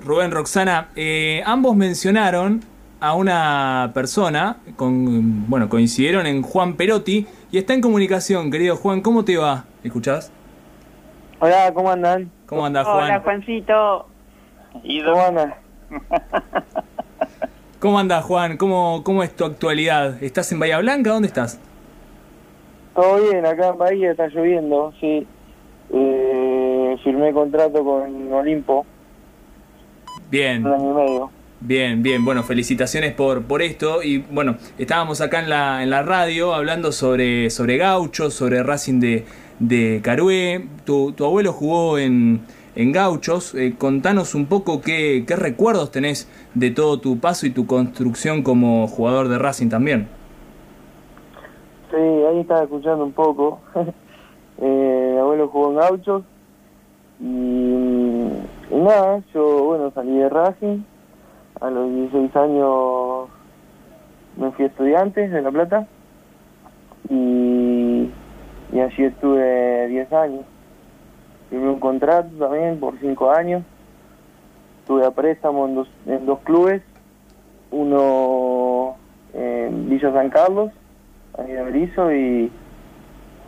Rubén, 0.04 0.32
Roxana, 0.32 0.90
eh, 0.96 1.44
ambos 1.46 1.76
mencionaron 1.76 2.62
a 3.00 3.14
una 3.16 3.92
persona, 3.94 4.58
con, 4.76 5.48
bueno, 5.50 5.70
coincidieron 5.70 6.26
en 6.26 6.42
Juan 6.42 6.76
Perotti 6.76 7.28
y 7.52 7.58
está 7.58 7.74
en 7.74 7.82
comunicación, 7.82 8.50
querido 8.52 8.76
Juan, 8.76 9.02
¿cómo 9.02 9.24
te 9.26 9.38
va? 9.38 9.66
¿Escuchás? 9.84 10.32
Hola, 11.44 11.74
¿cómo 11.74 11.90
andan? 11.90 12.30
¿Cómo 12.46 12.64
anda 12.68 12.84
Juan? 12.84 12.98
Hola, 13.06 13.20
Juancito. 13.22 14.06
Ido, 14.84 15.12
¿Cómo 15.14 15.26
andan? 15.26 15.54
¿Cómo 17.80 17.98
anda 17.98 18.22
Juan? 18.22 18.58
¿Cómo, 18.58 19.02
¿Cómo 19.04 19.24
es 19.24 19.36
tu 19.36 19.46
actualidad? 19.46 20.22
¿Estás 20.22 20.52
en 20.52 20.60
Bahía 20.60 20.78
Blanca? 20.78 21.10
¿Dónde 21.10 21.28
estás? 21.28 21.60
Todo 22.94 23.24
bien, 23.28 23.44
acá 23.44 23.70
en 23.70 23.78
Bahía 23.80 24.12
está 24.12 24.28
lloviendo, 24.28 24.94
sí. 25.02 25.26
Eh, 25.90 26.96
firmé 27.04 27.34
contrato 27.34 27.84
con 27.84 28.32
Olimpo, 28.32 28.86
Bien. 30.30 30.64
un 30.64 30.74
año 30.74 30.92
y 30.92 30.94
medio. 30.94 31.32
Bien, 31.64 32.02
bien, 32.02 32.26
bueno, 32.26 32.42
felicitaciones 32.42 33.14
por, 33.14 33.44
por 33.44 33.62
esto. 33.62 34.02
Y 34.02 34.18
bueno, 34.18 34.56
estábamos 34.80 35.22
acá 35.22 35.42
en 35.42 35.50
la, 35.50 35.84
en 35.84 35.92
la 35.92 36.02
radio 36.02 36.56
hablando 36.56 36.92
sobre, 36.92 37.52
sobre 37.52 37.78
Gauchos, 37.78 38.34
sobre 38.34 38.64
Racing 38.64 39.00
de, 39.00 39.26
de 39.60 40.02
Carué. 40.04 40.66
Tu, 40.86 41.12
tu 41.12 41.24
abuelo 41.24 41.54
jugó 41.54 42.00
en, 42.00 42.42
en 42.76 42.92
Gauchos. 42.92 43.54
Eh, 43.54 43.76
contanos 43.78 44.34
un 44.34 44.48
poco 44.48 44.82
qué, 44.82 45.24
qué 45.28 45.36
recuerdos 45.36 45.92
tenés 45.92 46.28
de 46.56 46.72
todo 46.72 47.00
tu 47.00 47.20
paso 47.20 47.46
y 47.46 47.52
tu 47.52 47.68
construcción 47.68 48.42
como 48.42 48.88
jugador 48.88 49.28
de 49.28 49.38
Racing 49.38 49.70
también. 49.70 50.08
Sí, 51.92 51.98
ahí 51.98 52.40
estaba 52.40 52.64
escuchando 52.64 53.06
un 53.06 53.12
poco. 53.12 53.60
eh, 54.58 55.12
mi 55.14 55.20
abuelo 55.20 55.48
jugó 55.48 55.70
en 55.70 55.76
Gauchos 55.76 56.24
y, 57.20 57.24
y 57.24 58.80
nada, 58.80 59.22
yo 59.32 59.64
bueno 59.66 59.92
salí 59.94 60.18
de 60.18 60.28
Racing. 60.28 60.80
A 61.62 61.70
los 61.70 61.94
16 61.94 62.36
años 62.36 63.30
me 64.36 64.52
fui 64.52 64.66
a 64.66 64.68
estudiantes 64.68 65.32
de 65.32 65.42
La 65.44 65.52
Plata 65.52 65.88
y, 67.08 68.10
y 68.74 68.80
allí 68.80 69.04
estuve 69.04 69.88
10 69.88 70.14
años. 70.14 70.46
Firmé 71.52 71.70
un 71.70 71.80
contrato 71.80 72.30
también 72.40 72.80
por 72.80 73.00
5 73.00 73.32
años. 73.32 73.64
Estuve 74.80 75.06
a 75.06 75.12
préstamo 75.12 75.68
en 75.68 75.76
dos, 75.76 75.88
en 76.08 76.26
dos 76.26 76.40
clubes, 76.40 76.82
uno 77.70 78.96
en 79.34 79.88
Villa 79.88 80.12
San 80.12 80.32
Carlos 80.32 80.72
ahí 81.38 81.52
de 81.52 81.64
Berizo 81.64 82.12
y, 82.12 82.52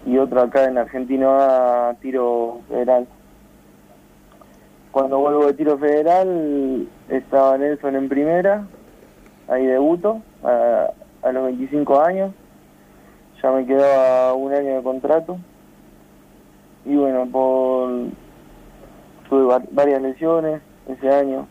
y 0.06 0.18
otro 0.18 0.42
acá 0.42 0.66
en 0.66 0.78
Argentino 0.78 1.32
a 1.32 1.96
tiro 2.02 2.62
federal. 2.70 3.08
Cuando 4.94 5.18
vuelvo 5.18 5.48
de 5.48 5.54
tiro 5.54 5.78
federal 5.80 6.88
estaba 7.10 7.58
Nelson 7.58 7.96
en 7.96 8.08
primera, 8.08 8.68
ahí 9.48 9.66
debuto 9.66 10.22
a, 10.44 10.92
a 11.24 11.32
los 11.32 11.46
25 11.46 12.00
años, 12.00 12.32
ya 13.42 13.52
me 13.52 13.66
quedaba 13.66 14.36
un 14.36 14.54
año 14.54 14.76
de 14.76 14.84
contrato 14.84 15.38
y 16.86 16.96
bueno, 16.96 17.26
por 17.26 17.90
tuve 19.30 19.46
va- 19.46 19.64
varias 19.72 20.00
lesiones 20.00 20.62
ese 20.88 21.10
año, 21.10 21.48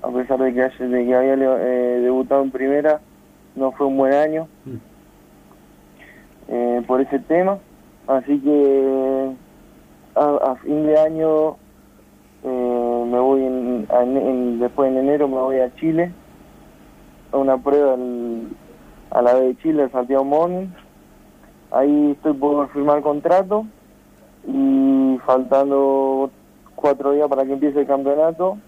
a 0.00 0.08
pesar 0.10 0.38
de 0.38 0.54
que, 0.54 0.60
de 0.84 1.04
que 1.06 1.14
había 1.16 1.34
eh, 1.34 2.00
debutado 2.02 2.42
en 2.44 2.52
primera, 2.52 3.00
no 3.56 3.72
fue 3.72 3.88
un 3.88 3.96
buen 3.96 4.12
año 4.12 4.46
eh, 6.48 6.82
por 6.86 7.00
ese 7.00 7.18
tema. 7.18 7.58
Así 8.06 8.38
que 8.38 9.32
a, 10.14 10.24
a 10.52 10.56
fin 10.56 10.86
de 10.86 10.96
año 11.00 11.56
me 13.06 13.18
voy 13.18 13.44
en, 13.44 13.86
en- 13.90 14.58
después 14.58 14.90
en 14.90 14.98
enero 14.98 15.28
me 15.28 15.36
voy 15.36 15.60
a 15.60 15.74
Chile 15.76 16.12
a 17.32 17.36
una 17.38 17.56
prueba 17.58 17.96
a 19.10 19.22
la 19.22 19.34
B 19.34 19.40
de 19.46 19.56
Chile, 19.58 19.82
al 19.84 19.92
Santiago 19.92 20.24
Morning. 20.24 20.66
Ahí 21.70 22.12
estoy 22.12 22.32
por 22.34 22.68
firmar 22.70 23.02
contrato 23.02 23.66
y 24.46 25.18
faltando 25.26 26.30
cuatro 26.74 27.12
días 27.12 27.28
para 27.28 27.44
que 27.44 27.52
empiece 27.54 27.80
el 27.80 27.86
campeonato 27.86 28.58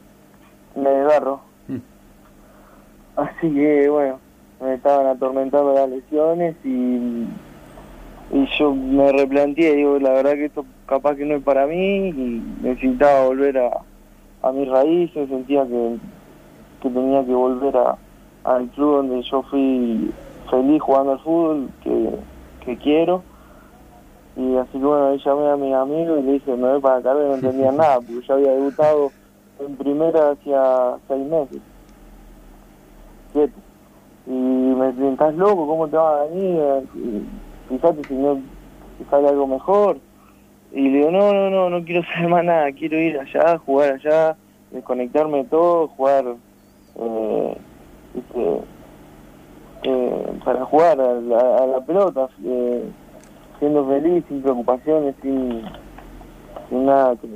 me 0.75 0.91
desgarro. 0.91 1.41
Mm. 1.69 1.77
Así 3.17 3.53
que 3.53 3.89
bueno, 3.89 4.19
me 4.61 4.75
estaban 4.75 5.07
atormentando 5.07 5.73
las 5.75 5.89
lesiones 5.89 6.57
y, 6.65 7.27
y 8.33 8.49
yo 8.59 8.75
me 8.75 9.11
replanteé, 9.13 9.75
digo, 9.77 9.99
la 9.99 10.11
verdad 10.11 10.33
que 10.35 10.47
esto 10.47 10.65
capaz 10.87 11.17
que 11.17 11.25
no 11.25 11.35
es 11.37 11.43
para 11.43 11.67
mí 11.67 12.09
y 12.09 12.43
necesitaba 12.63 13.27
volver 13.27 13.59
a, 13.59 13.71
a 14.49 14.53
mis 14.53 14.69
raíces, 14.69 15.29
sentía 15.29 15.67
que, 15.67 15.97
que 16.83 16.91
tenía 16.91 17.25
que 17.25 17.35
volver 17.35 17.77
a, 17.77 17.97
al 18.45 18.69
club 18.71 18.97
donde 18.97 19.23
yo 19.23 19.43
fui 19.43 20.13
feliz 20.51 20.83
jugando 20.83 21.13
al 21.13 21.21
fútbol, 21.21 21.71
que, 21.83 22.11
que 22.65 22.77
quiero. 22.79 23.23
Y 24.37 24.57
así 24.57 24.73
que 24.73 24.79
bueno, 24.79 25.09
ahí 25.09 25.19
llamé 25.25 25.51
a 25.51 25.57
mis 25.57 25.75
amigos 25.75 26.21
y 26.21 26.23
le 26.23 26.33
dije, 26.33 26.57
me 26.57 26.71
voy 26.73 26.81
para 26.81 26.97
acá, 26.97 27.15
no 27.15 27.35
entendía 27.35 27.73
nada, 27.73 27.97
porque 27.97 28.27
yo 28.27 28.35
había 28.35 28.53
debutado 28.53 29.13
en 29.59 29.77
primera 29.77 30.31
hacía 30.31 30.97
seis 31.09 31.27
meses, 31.27 31.61
siete. 33.33 33.55
Y 34.27 34.31
me 34.31 34.87
decían, 34.87 35.13
¿estás 35.15 35.35
loco? 35.35 35.67
¿Cómo 35.67 35.89
te 35.89 35.97
vas 35.97 36.21
a 36.21 36.25
venir? 36.25 36.87
Fíjate 37.69 38.05
si 38.05 38.15
no 38.15 38.41
si 38.99 39.05
sale 39.11 39.29
algo 39.29 39.47
mejor. 39.47 39.99
Y 40.73 40.89
le 40.89 40.99
digo, 40.99 41.11
no, 41.11 41.33
no, 41.33 41.51
no, 41.51 41.71
no 41.71 41.85
quiero 41.85 42.03
saber 42.15 42.29
más 42.29 42.45
nada, 42.45 42.73
quiero 42.73 42.99
ir 42.99 43.19
allá, 43.19 43.59
jugar 43.59 43.95
allá, 43.95 44.37
desconectarme 44.71 45.39
de 45.39 45.45
todo, 45.45 45.89
jugar, 45.89 46.25
eh, 46.97 47.57
viste, 48.15 48.61
eh, 49.85 50.41
para 50.45 50.65
jugar 50.65 51.01
a 51.01 51.15
la, 51.15 51.57
a 51.59 51.67
la 51.67 51.81
pelota, 51.81 52.29
eh, 52.45 52.85
siendo 53.59 53.87
feliz, 53.87 54.25
sin 54.29 54.43
preocupaciones, 54.43 55.15
sin, 55.23 55.63
sin 56.69 56.85
nada 56.85 57.17
que, 57.17 57.29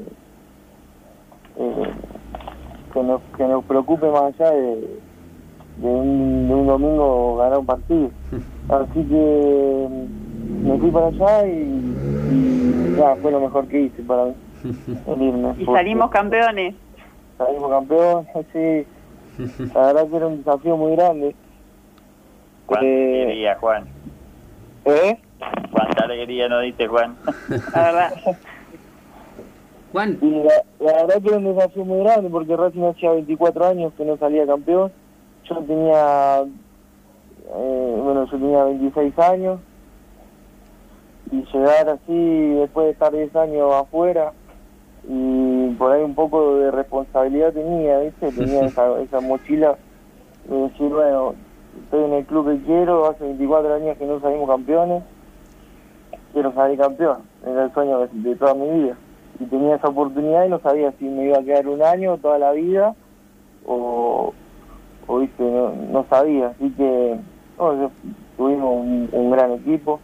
eh, 1.56 1.90
que, 2.92 3.02
nos, 3.02 3.22
que 3.36 3.44
nos 3.44 3.64
preocupe 3.64 4.10
más 4.10 4.34
allá 4.34 4.50
de, 4.50 5.00
de, 5.76 5.86
un, 5.86 6.48
de 6.48 6.54
un 6.54 6.66
domingo 6.66 7.36
ganar 7.36 7.58
un 7.58 7.66
partido. 7.66 8.10
Así 8.68 9.04
que 9.04 9.88
me 10.62 10.78
fui 10.78 10.90
para 10.90 11.06
allá 11.06 11.46
y, 11.46 11.52
y 12.30 12.94
ya 12.96 13.16
fue 13.16 13.30
lo 13.32 13.40
mejor 13.40 13.66
que 13.68 13.80
hice 13.82 14.02
para 14.02 14.24
mí. 14.26 14.34
Y 15.58 15.64
salimos 15.64 16.10
campeones. 16.10 16.74
salimos 17.38 17.70
campeón, 17.70 18.26
sí. 18.52 18.86
La 19.74 19.86
verdad 19.86 20.08
que 20.08 20.16
era 20.16 20.26
un 20.28 20.38
desafío 20.38 20.76
muy 20.76 20.92
grande. 20.94 21.34
cuánta 22.66 22.86
Eh, 22.86 23.22
alegría, 23.24 23.56
Juan. 23.60 23.84
¿Eh? 24.84 25.18
Cuánta 25.72 26.04
alegría 26.04 26.48
nos 26.48 26.62
diste, 26.62 26.86
Juan. 26.86 27.16
La 27.74 27.82
verdad. 27.82 28.12
Juan, 29.92 30.18
Y 30.22 30.30
la, 30.30 30.52
la 30.80 30.92
verdad 31.02 31.22
que 31.22 31.28
era 31.28 31.38
un 31.38 31.54
desafío 31.56 31.84
muy 31.84 31.98
grande 32.04 32.30
porque 32.30 32.56
Racing 32.56 32.84
hacía 32.84 33.10
24 33.12 33.66
años 33.66 33.92
que 33.96 34.04
no 34.04 34.16
salía 34.16 34.46
campeón. 34.46 34.92
Yo 35.48 35.56
tenía, 35.58 36.42
eh, 36.42 38.00
bueno, 38.02 38.24
yo 38.26 38.38
tenía 38.38 38.64
26 38.64 39.18
años 39.18 39.60
y 41.32 41.44
llegar 41.50 41.88
así 41.88 42.54
después 42.54 42.86
de 42.86 42.92
estar 42.92 43.10
10 43.10 43.34
años 43.36 43.72
afuera 43.72 44.32
y 45.08 45.70
por 45.78 45.90
ahí 45.90 46.02
un 46.02 46.14
poco 46.14 46.56
de 46.56 46.70
responsabilidad 46.70 47.54
tenía, 47.54 48.00
¿viste? 48.00 48.30
Tenía 48.32 48.60
esa, 48.66 49.00
esa 49.00 49.20
mochila 49.20 49.76
de 50.46 50.56
decir, 50.56 50.88
bueno, 50.88 51.34
estoy 51.84 52.04
en 52.04 52.12
el 52.12 52.26
club 52.26 52.50
que 52.50 52.64
quiero, 52.66 53.08
hace 53.08 53.24
24 53.24 53.74
años 53.74 53.96
que 53.96 54.06
no 54.06 54.20
salimos 54.20 54.48
campeones, 54.48 55.02
quiero 56.34 56.52
salir 56.52 56.78
campeón, 56.78 57.22
era 57.46 57.64
el 57.64 57.72
sueño 57.72 58.00
de, 58.00 58.08
de 58.12 58.36
toda 58.36 58.54
mi 58.54 58.68
vida. 58.68 58.96
Y 59.40 59.46
tenía 59.46 59.76
esa 59.76 59.88
oportunidad 59.88 60.44
y 60.44 60.50
no 60.50 60.60
sabía 60.60 60.92
si 60.98 61.06
me 61.06 61.24
iba 61.24 61.38
a 61.38 61.42
quedar 61.42 61.66
un 61.66 61.82
año 61.82 62.18
toda 62.18 62.38
la 62.38 62.52
vida 62.52 62.94
o, 63.64 64.34
o 65.06 65.18
viste, 65.18 65.42
no, 65.42 65.72
no 65.90 66.04
sabía, 66.10 66.48
así 66.48 66.70
que 66.72 67.16
no, 67.58 67.90
tuvimos 68.36 68.76
un, 68.76 69.08
un 69.12 69.30
gran 69.30 69.52
equipo, 69.52 69.98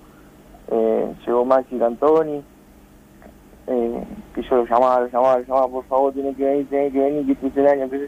eh, 0.70 1.14
llegó 1.26 1.44
Maxi 1.44 1.78
Cantoni, 1.78 2.42
eh, 3.66 4.04
que 4.34 4.42
yo 4.42 4.56
lo 4.56 4.64
llamaba, 4.64 5.00
lo 5.00 5.06
llamaba, 5.08 5.38
lo 5.38 5.44
llamaba, 5.44 5.68
por 5.68 5.84
favor, 5.84 6.12
tiene 6.12 6.34
que 6.34 6.44
venir, 6.44 6.68
tiene 6.68 6.90
que 6.90 7.00
venir, 7.00 7.26
que 7.26 7.32
este 7.32 7.46
es 7.48 7.56
el 7.56 7.66
año, 7.68 7.86
yo. 7.86 8.06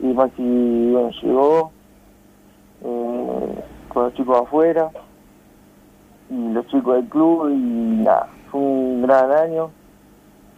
Y 0.00 0.12
Maxi, 0.12 0.90
bueno, 0.92 1.10
llegó 1.22 1.72
eh, 2.84 3.64
con 3.88 4.04
los 4.04 4.14
chicos 4.14 4.40
afuera 4.40 4.90
y 6.30 6.52
los 6.52 6.66
chicos 6.66 6.96
del 6.96 7.08
club 7.08 7.50
y 7.50 8.02
nada, 8.02 8.28
fue 8.50 8.60
un 8.60 9.02
gran 9.02 9.30
año. 9.30 9.70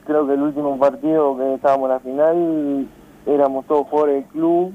Creo 0.07 0.27
que 0.27 0.35
el 0.35 0.43
último 0.43 0.79
partido 0.79 1.37
que 1.37 1.55
estábamos 1.55 1.89
en 1.89 1.95
la 1.95 2.01
final 2.01 2.89
éramos 3.27 3.67
todos 3.67 3.89
jugadores 3.89 4.23
del 4.23 4.33
club. 4.33 4.73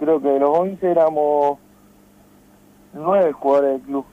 Creo 0.00 0.20
que 0.20 0.28
de 0.28 0.40
los 0.40 0.58
11 0.58 0.90
éramos 0.90 1.58
nueve 2.92 3.32
jugadores 3.32 3.72
del 3.72 3.80
club. 3.82 4.04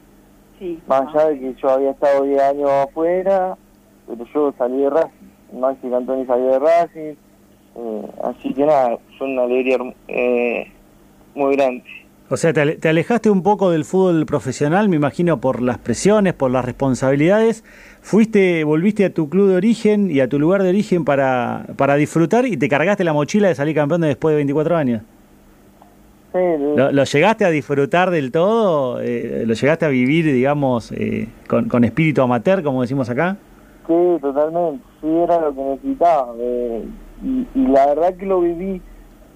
Sí. 0.61 0.79
Más 0.87 1.01
allá 1.15 1.29
de 1.29 1.39
que 1.39 1.55
yo 1.59 1.69
había 1.71 1.89
estado 1.89 2.23
10 2.23 2.39
años 2.39 2.69
afuera, 2.69 3.57
pero 4.07 4.25
yo 4.31 4.53
salí 4.59 4.77
de 4.77 4.89
Racing. 4.91 5.59
Maxi 5.59 5.89
Cantoni 5.89 6.25
salió 6.27 6.45
de 6.51 6.59
Racing. 6.59 7.15
eh, 7.75 8.01
así 8.23 8.53
que 8.53 8.63
nada, 8.65 8.97
fue 9.17 9.25
una 9.27 9.41
alegría 9.43 9.77
eh, 10.07 10.71
muy 11.33 11.55
grande. 11.55 11.83
O 12.29 12.37
sea, 12.37 12.53
te, 12.53 12.61
ale- 12.61 12.75
te 12.75 12.89
alejaste 12.89 13.29
un 13.31 13.41
poco 13.43 13.71
del 13.71 13.85
fútbol 13.85 14.25
profesional, 14.27 14.87
me 14.87 14.97
imagino, 14.97 15.41
por 15.41 15.61
las 15.63 15.79
presiones, 15.79 16.33
por 16.35 16.51
las 16.51 16.63
responsabilidades. 16.63 17.63
Fuiste, 18.01 18.63
volviste 18.63 19.03
a 19.05 19.13
tu 19.13 19.29
club 19.29 19.49
de 19.49 19.55
origen 19.55 20.11
y 20.11 20.19
a 20.19 20.29
tu 20.29 20.37
lugar 20.39 20.61
de 20.63 20.69
origen 20.69 21.05
para, 21.05 21.65
para 21.75 21.95
disfrutar 21.95 22.45
y 22.45 22.55
te 22.55 22.69
cargaste 22.69 23.03
la 23.03 23.13
mochila 23.13 23.47
de 23.47 23.55
salir 23.55 23.73
campeón 23.75 24.01
de 24.01 24.09
después 24.09 24.31
de 24.33 24.37
24 24.37 24.77
años. 24.77 25.01
¿Lo, 26.33 26.91
lo 26.91 27.03
llegaste 27.03 27.43
a 27.45 27.49
disfrutar 27.49 28.09
del 28.09 28.31
todo? 28.31 29.01
Eh, 29.01 29.43
¿Lo 29.45 29.53
llegaste 29.53 29.85
a 29.85 29.89
vivir, 29.89 30.25
digamos, 30.25 30.91
eh, 30.93 31.27
con, 31.47 31.67
con 31.67 31.83
espíritu 31.83 32.21
amateur, 32.21 32.63
como 32.63 32.81
decimos 32.81 33.09
acá? 33.09 33.37
Sí, 33.87 33.93
totalmente. 34.21 34.83
Sí, 35.01 35.07
era 35.09 35.41
lo 35.41 35.53
que 35.53 35.61
necesitaba. 35.61 36.33
eh, 36.39 36.85
y, 37.23 37.47
y 37.53 37.67
la 37.67 37.85
verdad 37.87 38.15
que 38.15 38.25
lo 38.25 38.39
viví 38.41 38.81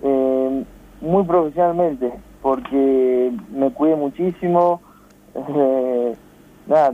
eh, 0.04 0.64
muy 1.02 1.24
profesionalmente, 1.26 2.12
porque 2.42 3.32
me 3.52 3.70
cuidé 3.72 3.96
muchísimo. 3.96 4.82
eh, 5.36 6.14
nada, 6.68 6.94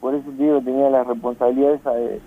por 0.00 0.14
eso 0.14 0.30
te 0.36 0.42
digo, 0.44 0.60
tenía 0.60 0.90
la 0.90 1.02
responsabilidad 1.04 1.74
esa 1.74 1.90
de, 1.92 2.20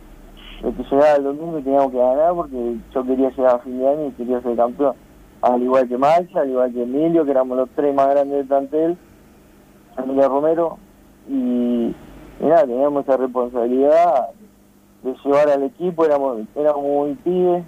de 0.61 0.73
que 0.75 0.83
llegaba 0.83 1.15
el 1.15 1.23
domingo 1.23 1.59
y 1.59 1.63
teníamos 1.63 1.91
que 1.91 1.97
ganar, 1.97 2.33
porque 2.33 2.75
yo 2.93 3.03
quería 3.05 3.29
llegar 3.29 3.55
a 3.55 3.59
fin 3.59 3.79
de 3.79 3.87
año 3.87 4.07
y 4.07 4.11
quería 4.11 4.41
ser 4.41 4.55
campeón. 4.57 4.93
Al 5.43 5.61
igual 5.61 5.89
que 5.89 5.97
Max, 5.97 6.33
al 6.37 6.49
igual 6.49 6.71
que 6.71 6.83
Emilio, 6.83 7.25
que 7.25 7.31
éramos 7.31 7.57
los 7.57 7.69
tres 7.75 7.93
más 7.93 8.07
grandes 8.07 8.37
del 8.37 8.47
plantel, 8.47 8.97
Emilio 9.97 10.29
Romero, 10.29 10.77
y, 11.27 11.93
nada, 12.39 12.65
teníamos 12.65 13.03
esa 13.03 13.17
responsabilidad 13.17 14.29
de 15.03 15.13
llevar 15.21 15.49
al 15.49 15.63
equipo, 15.63 16.05
éramos, 16.05 16.43
éramos 16.55 16.83
muy 16.83 17.13
pibes, 17.15 17.65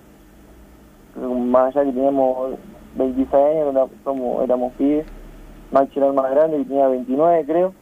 más 1.21 1.75
allá 1.75 1.85
que 1.85 1.91
teníamos 1.91 2.55
26 2.95 3.33
años, 3.33 3.89
somos, 4.05 4.41
éramos 4.45 4.71
pibes, 4.75 5.05
Max 5.73 5.89
era 5.97 6.07
el 6.07 6.13
más 6.13 6.31
grande, 6.31 6.59
que 6.59 6.63
tenía 6.63 6.87
29 6.87 7.45
creo, 7.45 7.73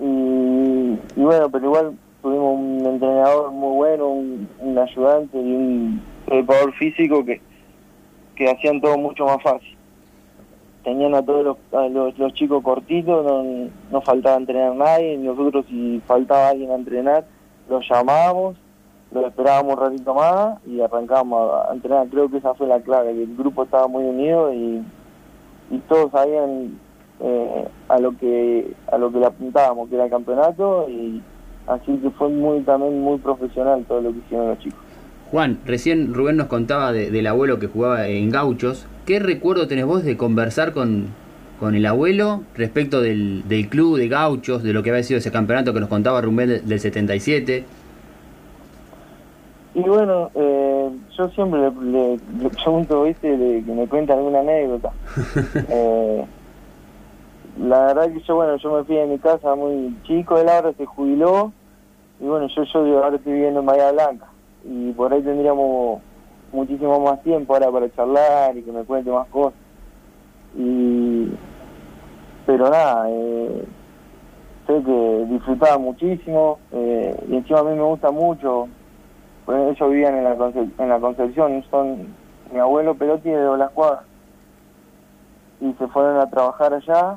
y, 0.00 0.98
y 1.16 1.20
bueno, 1.20 1.50
pero 1.50 1.64
igual 1.64 1.98
tuvimos 2.22 2.60
un 2.60 2.86
entrenador 2.86 3.50
muy 3.50 3.74
bueno, 3.74 4.06
un, 4.06 4.48
un 4.60 4.78
ayudante 4.78 5.36
y 5.36 5.52
un 5.52 6.00
preparador 6.26 6.72
físico 6.74 7.24
que, 7.24 7.40
que 8.34 8.50
hacían 8.50 8.80
todo 8.80 8.98
mucho 8.98 9.24
más 9.24 9.42
fácil. 9.42 9.76
Tenían 10.82 11.14
a 11.14 11.22
todos 11.22 11.44
los, 11.44 11.56
a 11.72 11.88
los, 11.88 12.34
chicos 12.34 12.62
cortitos, 12.62 13.24
no, 13.90 14.00
faltaba 14.02 14.36
entrenar 14.36 14.74
nadie, 14.74 15.16
nosotros 15.16 15.64
si 15.68 16.02
faltaba 16.06 16.50
alguien 16.50 16.70
a 16.70 16.74
entrenar, 16.74 17.24
los 17.70 17.88
llamábamos, 17.88 18.56
los 19.10 19.24
esperábamos 19.26 19.74
un 19.74 19.80
ratito 19.80 20.14
más 20.14 20.58
y 20.66 20.80
arrancábamos 20.80 21.68
a, 21.68 21.72
entrenar. 21.72 22.08
Creo 22.08 22.28
que 22.28 22.36
esa 22.36 22.52
fue 22.54 22.66
la 22.66 22.80
clave, 22.80 23.14
que 23.14 23.22
el 23.22 23.36
grupo 23.36 23.64
estaba 23.64 23.88
muy 23.88 24.04
unido 24.04 24.52
y, 24.52 24.84
y 25.70 25.78
todos 25.88 26.10
sabían 26.10 26.78
eh, 27.20 27.68
a 27.88 27.98
lo 27.98 28.16
que 28.18 28.74
a 28.92 28.98
lo 28.98 29.10
que 29.10 29.18
le 29.18 29.26
apuntábamos, 29.26 29.88
que 29.88 29.94
era 29.94 30.04
el 30.04 30.10
campeonato, 30.10 30.86
y 30.90 31.22
así 31.66 31.96
que 31.98 32.10
fue 32.10 32.28
muy 32.28 32.60
también 32.60 33.00
muy 33.00 33.18
profesional 33.18 33.84
todo 33.86 34.02
lo 34.02 34.12
que 34.12 34.18
hicieron 34.18 34.48
los 34.48 34.58
chicos. 34.58 34.83
Juan, 35.34 35.58
recién 35.66 36.14
Rubén 36.14 36.36
nos 36.36 36.46
contaba 36.46 36.92
de- 36.92 37.10
del 37.10 37.26
abuelo 37.26 37.58
que 37.58 37.66
jugaba 37.66 38.06
en 38.06 38.30
Gauchos. 38.30 38.86
¿Qué 39.04 39.18
recuerdo 39.18 39.66
tenés 39.66 39.84
vos 39.84 40.04
de 40.04 40.16
conversar 40.16 40.72
con, 40.72 41.06
con 41.58 41.74
el 41.74 41.84
abuelo 41.86 42.42
respecto 42.54 43.00
del, 43.00 43.42
del 43.48 43.68
club 43.68 43.98
de 43.98 44.06
Gauchos, 44.06 44.62
de 44.62 44.72
lo 44.72 44.84
que 44.84 44.90
había 44.90 45.02
sido 45.02 45.18
ese 45.18 45.32
campeonato 45.32 45.74
que 45.74 45.80
nos 45.80 45.88
contaba 45.88 46.20
Rubén 46.20 46.50
del, 46.50 46.68
del 46.68 46.78
77? 46.78 47.64
Y 49.74 49.80
bueno, 49.80 50.30
eh, 50.36 50.90
yo 51.18 51.28
siempre 51.30 51.62
le, 51.62 51.70
le- 51.90 52.20
le 52.40 52.50
pregunto, 52.50 53.02
¿viste? 53.02 53.26
que 53.28 53.72
me 53.72 53.88
cuenta 53.88 54.12
alguna 54.14 54.38
anécdota. 54.38 54.92
Eh, 55.68 56.24
la 57.60 57.86
verdad 57.86 58.12
que 58.12 58.20
yo, 58.20 58.36
bueno, 58.36 58.54
yo 58.58 58.72
me 58.76 58.84
fui 58.84 58.94
de 58.94 59.06
mi 59.08 59.18
casa 59.18 59.56
muy 59.56 59.96
chico, 60.04 60.38
él 60.38 60.48
ahora 60.48 60.72
se 60.78 60.86
jubiló, 60.86 61.52
y 62.20 62.24
bueno, 62.24 62.46
yo, 62.54 62.62
yo 62.62 63.02
ahora 63.02 63.16
estoy 63.16 63.32
viviendo 63.32 63.58
en 63.60 63.66
Bahía 63.66 63.90
Blanca, 63.90 64.26
y 64.64 64.92
por 64.92 65.12
ahí 65.12 65.22
tendríamos 65.22 66.00
muchísimo 66.52 67.00
más 67.00 67.22
tiempo 67.22 67.54
ahora 67.54 67.70
para 67.70 67.90
charlar 67.94 68.56
y 68.56 68.62
que 68.62 68.72
me 68.72 68.84
cuente 68.84 69.10
más 69.10 69.26
cosas. 69.28 69.58
Y, 70.56 71.28
pero 72.46 72.70
nada, 72.70 73.06
eh, 73.10 73.64
sé 74.66 74.82
que 74.82 75.26
disfrutaba 75.28 75.78
muchísimo, 75.78 76.58
eh, 76.72 77.14
y 77.28 77.36
encima 77.36 77.60
a 77.60 77.64
mí 77.64 77.74
me 77.76 77.82
gusta 77.82 78.10
mucho 78.10 78.68
ellos 79.46 79.90
vivían 79.90 80.16
en 80.16 80.24
la, 80.24 80.36
Conce- 80.36 80.70
en 80.78 80.88
la 80.88 80.98
Concepción, 81.00 81.62
son 81.70 82.06
mi 82.52 82.58
abuelo 82.58 82.94
Pelotti 82.94 83.28
de 83.28 83.58
Las 83.58 83.70
Cuadras. 83.72 84.04
Y 85.60 85.72
se 85.74 85.86
fueron 85.88 86.18
a 86.18 86.30
trabajar 86.30 86.72
allá, 86.74 87.16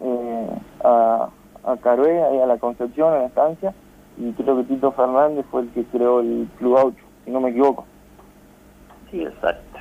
eh, 0.00 0.48
a, 0.84 1.28
a 1.64 1.76
Carué, 1.78 2.22
a 2.22 2.46
la 2.46 2.56
Concepción, 2.58 3.12
a 3.12 3.18
la 3.18 3.26
estancia, 3.26 3.74
y 4.18 4.32
creo 4.32 4.56
que 4.58 4.64
Tito 4.64 4.92
Fernández 4.92 5.44
fue 5.50 5.62
el 5.62 5.68
que 5.70 5.84
creó 5.84 6.20
el 6.20 6.48
Club 6.58 6.76
Gaucho, 6.76 7.04
si 7.24 7.30
no 7.30 7.40
me 7.40 7.50
equivoco. 7.50 7.86
Sí. 9.10 9.22
Exacto, 9.22 9.78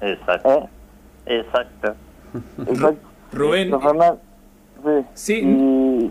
exacto, 0.00 0.48
¿Eh? 0.50 0.68
exacto. 1.40 1.94
Exacto. 2.66 3.08
Rubén, 3.32 3.66
Tito 3.68 3.80
Fernández, 3.80 4.20
sí. 4.84 5.06
Sí. 5.14 5.40
Y, 5.42 6.10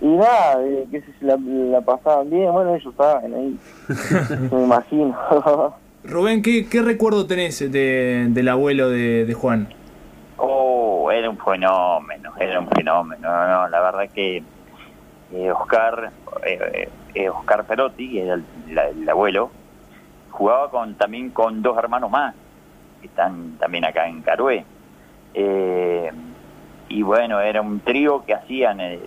y 0.00 0.06
nada, 0.16 0.62
eh, 0.64 0.86
qué 0.90 1.00
sé 1.00 1.12
yo, 1.20 1.26
la, 1.26 1.36
la 1.38 1.80
pasaban 1.80 2.30
bien, 2.30 2.52
bueno, 2.52 2.74
ellos 2.74 2.92
estaban 2.92 3.34
ahí, 3.34 3.58
me 4.52 4.62
imagino. 4.64 5.16
Rubén, 6.04 6.42
¿qué, 6.42 6.66
qué 6.68 6.80
recuerdo 6.80 7.26
tenés 7.26 7.58
de- 7.70 8.26
del 8.30 8.48
abuelo 8.48 8.88
de, 8.88 9.24
de 9.26 9.34
Juan? 9.34 9.68
Oh, 10.36 11.10
era 11.10 11.28
un 11.28 11.36
fenómeno, 11.36 12.32
era 12.38 12.60
un 12.60 12.68
fenómeno. 12.68 13.28
No, 13.28 13.48
no, 13.48 13.68
la 13.68 13.80
verdad 13.80 14.08
que 14.14 14.42
Oscar, 15.50 16.10
eh, 16.44 16.88
eh, 17.14 17.28
Oscar 17.28 17.64
Perotti, 17.64 18.20
el, 18.20 18.44
la- 18.70 18.88
el 18.88 19.08
abuelo, 19.08 19.50
jugaba 20.30 20.70
con 20.70 20.94
también 20.94 21.30
con 21.30 21.62
dos 21.62 21.76
hermanos 21.78 22.10
más, 22.10 22.34
que 23.00 23.06
están 23.08 23.56
también 23.58 23.84
acá 23.84 24.08
en 24.08 24.22
Carué. 24.22 24.64
Eh, 25.34 26.10
y 26.88 27.02
bueno, 27.02 27.40
era 27.40 27.60
un 27.60 27.80
trío 27.80 28.24
que 28.24 28.34
hacían 28.34 28.80
eh, 28.80 29.00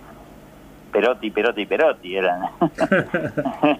Perotti, 0.92 1.30
Perotti, 1.30 1.66
Perotti, 1.66 2.16
eran. 2.16 2.42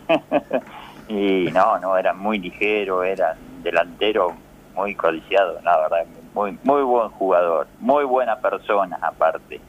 y 1.09 1.49
no, 1.53 1.79
no, 1.79 1.97
era 1.97 2.13
muy 2.13 2.39
ligero, 2.39 3.03
era 3.05 3.37
delantero 3.63 4.33
muy 4.75 4.95
codiciado, 4.95 5.61
la 5.63 5.77
verdad, 5.79 6.07
muy, 6.35 6.59
muy 6.65 6.83
buen 6.83 7.11
jugador, 7.11 7.67
muy 7.79 8.05
buena 8.05 8.37
persona 8.41 8.99
aparte. 9.03 9.61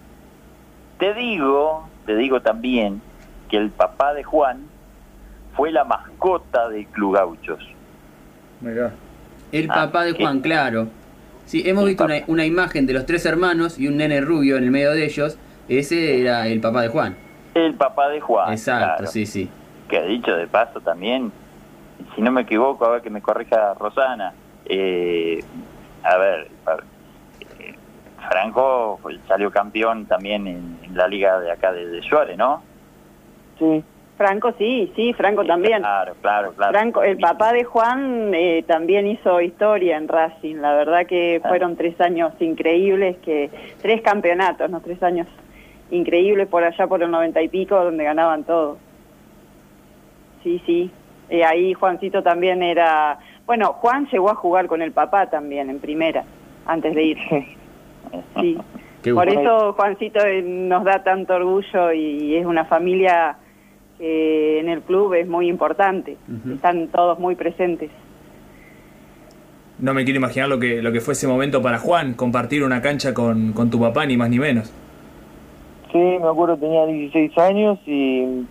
Te 0.97 1.13
digo, 1.13 1.85
te 2.05 2.15
digo 2.15 2.41
también 2.41 3.01
que 3.49 3.57
el 3.57 3.69
papá 3.69 4.13
de 4.13 4.23
Juan 4.23 4.61
fue 5.55 5.71
la 5.71 5.83
mascota 5.83 6.69
del 6.69 6.85
Club 6.87 7.15
Gauchos. 7.15 7.63
El 9.51 9.69
Ah, 9.69 9.73
papá 9.73 10.03
de 10.05 10.13
¿qué? 10.15 10.23
Juan, 10.23 10.41
claro. 10.41 10.87
Sí, 11.45 11.61
hemos 11.65 11.83
El 11.83 11.89
visto 11.89 12.05
una, 12.05 12.15
una 12.27 12.45
imagen 12.45 12.85
de 12.85 12.93
los 12.93 13.05
tres 13.05 13.25
hermanos 13.25 13.77
y 13.77 13.87
un 13.87 13.97
nene 13.97 14.21
rubio 14.21 14.57
en 14.57 14.63
el 14.63 14.71
medio 14.71 14.91
de 14.91 15.05
ellos. 15.05 15.37
Ese 15.67 16.21
era 16.21 16.47
el 16.47 16.59
papá 16.61 16.81
de 16.81 16.87
Juan. 16.87 17.15
El 17.53 17.73
papá 17.75 18.09
de 18.09 18.19
Juan. 18.21 18.51
Exacto, 18.51 18.85
claro. 18.97 19.11
sí, 19.11 19.25
sí. 19.25 19.49
que 19.89 20.01
dicho 20.03 20.35
de 20.35 20.47
paso 20.47 20.79
también, 20.81 21.31
si 22.15 22.21
no 22.21 22.31
me 22.31 22.41
equivoco, 22.41 22.85
a 22.85 22.89
ver 22.93 23.01
que 23.01 23.09
me 23.09 23.21
corrija 23.21 23.73
Rosana, 23.75 24.33
eh, 24.65 25.43
a 26.03 26.17
ver, 26.17 26.47
Franco 28.29 28.99
pues, 29.01 29.17
salió 29.27 29.51
campeón 29.51 30.05
también 30.05 30.47
en, 30.47 30.79
en 30.83 30.95
la 30.97 31.07
liga 31.07 31.39
de 31.39 31.51
acá 31.51 31.71
de, 31.71 31.85
de 31.87 32.01
Suárez, 32.01 32.37
¿no? 32.37 32.61
sí, 33.59 33.83
Franco 34.17 34.53
sí, 34.59 34.91
sí, 34.95 35.11
Franco 35.13 35.43
también. 35.43 35.79
Claro, 35.79 36.13
claro, 36.21 36.53
claro. 36.53 36.71
Franco, 36.71 37.01
el 37.01 37.17
papá 37.17 37.51
de 37.51 37.63
Juan 37.63 38.31
eh, 38.35 38.63
también 38.67 39.07
hizo 39.07 39.41
historia 39.41 39.97
en 39.97 40.07
Racing. 40.07 40.57
La 40.57 40.75
verdad 40.75 41.07
que 41.07 41.41
Ah. 41.43 41.47
fueron 41.49 41.75
tres 41.75 41.99
años 41.99 42.31
increíbles, 42.39 43.17
que 43.17 43.49
tres 43.81 44.01
campeonatos, 44.01 44.69
no 44.69 44.81
tres 44.81 45.01
años 45.01 45.27
increíbles 45.89 46.47
por 46.47 46.63
allá 46.63 46.85
por 46.85 47.01
el 47.01 47.09
noventa 47.09 47.41
y 47.41 47.47
pico, 47.49 47.75
donde 47.83 48.03
ganaban 48.03 48.43
todo. 48.43 48.77
Sí, 50.43 50.61
sí. 50.65 50.91
Eh, 51.29 51.43
ahí 51.43 51.73
Juancito 51.73 52.21
también 52.21 52.61
era... 52.61 53.17
Bueno, 53.47 53.73
Juan 53.73 54.07
llegó 54.11 54.29
a 54.29 54.35
jugar 54.35 54.67
con 54.67 54.81
el 54.81 54.91
papá 54.91 55.25
también 55.29 55.69
en 55.71 55.79
primera, 55.79 56.23
antes 56.67 56.93
de 56.93 57.03
irse. 57.03 57.47
Sí. 58.41 58.57
Qué 59.01 59.13
Por 59.13 59.27
eso 59.27 59.73
Juancito 59.73 60.25
eh, 60.25 60.41
nos 60.41 60.85
da 60.85 61.03
tanto 61.03 61.35
orgullo 61.35 61.91
y 61.91 62.35
es 62.35 62.45
una 62.45 62.63
familia 62.65 63.35
que 63.97 64.59
en 64.59 64.69
el 64.69 64.81
club 64.81 65.13
es 65.13 65.27
muy 65.27 65.49
importante. 65.49 66.17
Están 66.53 66.87
todos 66.87 67.19
muy 67.19 67.35
presentes. 67.35 67.91
No 69.79 69.93
me 69.93 70.05
quiero 70.05 70.19
imaginar 70.19 70.47
lo 70.47 70.59
que, 70.59 70.81
lo 70.81 70.91
que 70.91 71.01
fue 71.01 71.13
ese 71.13 71.27
momento 71.27 71.61
para 71.61 71.79
Juan, 71.79 72.13
compartir 72.13 72.63
una 72.63 72.81
cancha 72.81 73.13
con, 73.13 73.51
con 73.51 73.69
tu 73.69 73.79
papá, 73.79 74.05
ni 74.05 74.15
más 74.15 74.29
ni 74.29 74.39
menos. 74.39 74.71
Sí, 75.91 75.97
me 75.97 76.27
acuerdo, 76.27 76.57
tenía 76.57 76.85
16 76.85 77.37
años 77.37 77.79
y, 77.85 78.45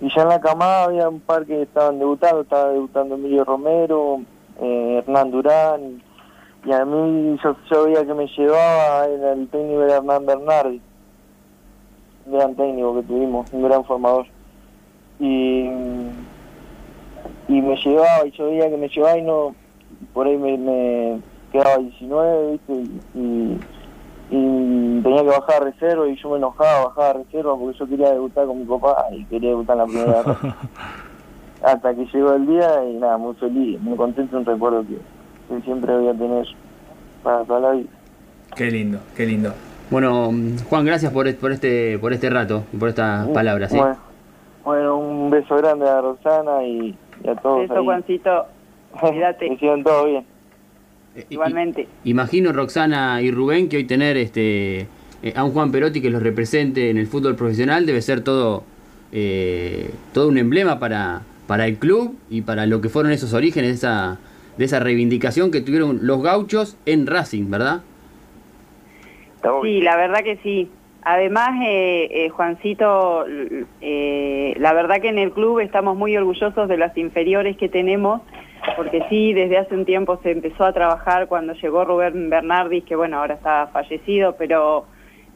y 0.00 0.14
ya 0.14 0.22
en 0.22 0.28
la 0.28 0.40
camada 0.40 0.84
había 0.84 1.08
un 1.08 1.20
par 1.20 1.44
que 1.44 1.62
estaban 1.62 1.98
debutando, 1.98 2.42
estaba 2.42 2.70
debutando 2.70 3.16
Emilio 3.16 3.44
Romero, 3.44 4.20
eh, 4.60 4.98
Hernán 4.98 5.30
Durán, 5.30 6.02
y 6.66 6.72
a 6.72 6.84
mí 6.84 7.38
yo, 7.42 7.56
yo 7.70 7.84
veía 7.84 8.04
que 8.04 8.14
me 8.14 8.26
llevaba, 8.26 9.06
era 9.06 9.32
el 9.34 9.48
técnico 9.48 9.80
de 9.82 9.92
Hernán 9.92 10.26
Bernardi, 10.26 10.80
un 12.26 12.32
gran 12.32 12.56
técnico 12.56 12.96
que 12.96 13.02
tuvimos, 13.04 13.52
un 13.52 13.62
gran 13.62 13.84
formador. 13.84 14.26
Y, 15.20 15.70
y 17.48 17.62
me 17.62 17.76
llevaba, 17.76 18.26
y 18.26 18.32
yo 18.32 18.46
veía 18.46 18.68
que 18.68 18.76
me 18.76 18.88
llevaba 18.88 19.16
y 19.16 19.22
no, 19.22 19.54
por 20.12 20.26
ahí 20.26 20.36
me, 20.36 20.58
me 20.58 21.20
quedaba 21.52 21.78
19, 21.78 22.52
¿viste? 22.52 22.72
Y, 23.14 23.58
y 24.28 25.00
tenía 25.02 25.22
que 25.22 25.28
bajar 25.28 25.62
a 25.62 25.64
reserva 25.66 26.08
y 26.08 26.16
yo 26.16 26.30
me 26.30 26.38
enojaba, 26.38 26.86
bajaba 26.86 27.10
a 27.10 27.12
reserva 27.12 27.56
porque 27.56 27.78
yo 27.78 27.86
quería 27.86 28.10
debutar 28.10 28.44
con 28.46 28.58
mi 28.58 28.64
papá 28.64 29.06
y 29.12 29.24
quería 29.26 29.50
debutar 29.50 29.76
en 29.76 29.82
la 29.82 29.86
primera. 29.86 30.22
Hasta 31.62 31.94
que 31.94 32.06
llegó 32.06 32.32
el 32.32 32.46
día 32.46 32.84
y 32.84 32.94
nada, 32.94 33.16
muy 33.18 33.34
feliz, 33.36 33.80
muy 33.80 33.96
contento, 33.96 34.36
un 34.36 34.44
recuerdo 34.44 34.82
que, 34.82 34.98
que 35.48 35.60
siempre 35.62 35.96
voy 35.96 36.08
a 36.08 36.14
tener 36.14 36.46
para 37.22 37.44
toda 37.44 37.60
la 37.60 37.70
vida. 37.72 37.88
Qué 38.54 38.70
lindo, 38.70 38.98
qué 39.16 39.26
lindo. 39.26 39.52
Bueno, 39.90 40.32
Juan, 40.68 40.84
gracias 40.84 41.12
por, 41.12 41.32
por 41.36 41.52
este 41.52 41.98
por 41.98 42.12
este 42.12 42.30
rato 42.30 42.64
y 42.72 42.76
por 42.76 42.88
estas 42.88 43.28
palabras. 43.28 43.70
¿sí? 43.70 43.78
Bueno, 43.78 43.96
bueno, 44.64 44.98
un 44.98 45.30
beso 45.30 45.56
grande 45.56 45.88
a 45.88 46.00
Rosana 46.00 46.64
y, 46.64 46.96
y 47.22 47.28
a 47.28 47.36
todos. 47.36 47.64
Eso, 47.64 47.78
ahí. 47.78 47.84
Juancito, 47.84 48.46
cuídate. 49.00 49.48
que 49.48 49.56
sigan 49.58 49.84
todo 49.84 50.06
bien. 50.06 50.24
Eh, 51.14 51.26
igualmente. 51.30 51.88
Imagino, 52.04 52.52
Roxana 52.52 53.22
y 53.22 53.30
Rubén, 53.30 53.68
que 53.68 53.76
hoy 53.76 53.84
tener 53.84 54.16
este 54.16 54.88
eh, 55.22 55.32
a 55.34 55.44
un 55.44 55.52
Juan 55.52 55.72
Perotti 55.72 56.00
que 56.00 56.10
los 56.10 56.22
represente 56.22 56.90
en 56.90 56.98
el 56.98 57.06
fútbol 57.06 57.36
profesional 57.36 57.86
debe 57.86 58.02
ser 58.02 58.20
todo, 58.22 58.64
eh, 59.12 59.90
todo 60.12 60.28
un 60.28 60.38
emblema 60.38 60.78
para, 60.78 61.22
para 61.46 61.66
el 61.66 61.78
club 61.78 62.16
y 62.28 62.42
para 62.42 62.66
lo 62.66 62.80
que 62.80 62.88
fueron 62.88 63.12
esos 63.12 63.32
orígenes 63.32 63.76
esa, 63.76 64.18
de 64.56 64.64
esa 64.64 64.80
reivindicación 64.80 65.50
que 65.50 65.60
tuvieron 65.60 66.00
los 66.02 66.22
gauchos 66.22 66.76
en 66.86 67.06
Racing, 67.06 67.50
¿verdad? 67.50 67.82
Sí, 69.62 69.80
la 69.80 69.96
verdad 69.96 70.22
que 70.24 70.36
sí. 70.42 70.70
Además, 71.02 71.50
eh, 71.64 72.08
eh, 72.10 72.28
Juancito, 72.30 73.26
eh, 73.80 74.54
la 74.58 74.72
verdad 74.72 75.00
que 75.00 75.08
en 75.08 75.18
el 75.18 75.30
club 75.30 75.60
estamos 75.60 75.96
muy 75.96 76.16
orgullosos 76.16 76.68
de 76.68 76.76
las 76.76 76.96
inferiores 76.98 77.56
que 77.56 77.68
tenemos, 77.68 78.22
porque 78.74 79.04
sí, 79.08 79.32
desde 79.32 79.58
hace 79.58 79.74
un 79.76 79.84
tiempo 79.84 80.18
se 80.24 80.32
empezó 80.32 80.64
a 80.64 80.72
trabajar 80.72 81.28
cuando 81.28 81.52
llegó 81.52 81.84
Rubén 81.84 82.28
Bernardis, 82.28 82.82
que 82.82 82.96
bueno, 82.96 83.18
ahora 83.18 83.34
está 83.34 83.68
fallecido, 83.68 84.34
pero 84.36 84.86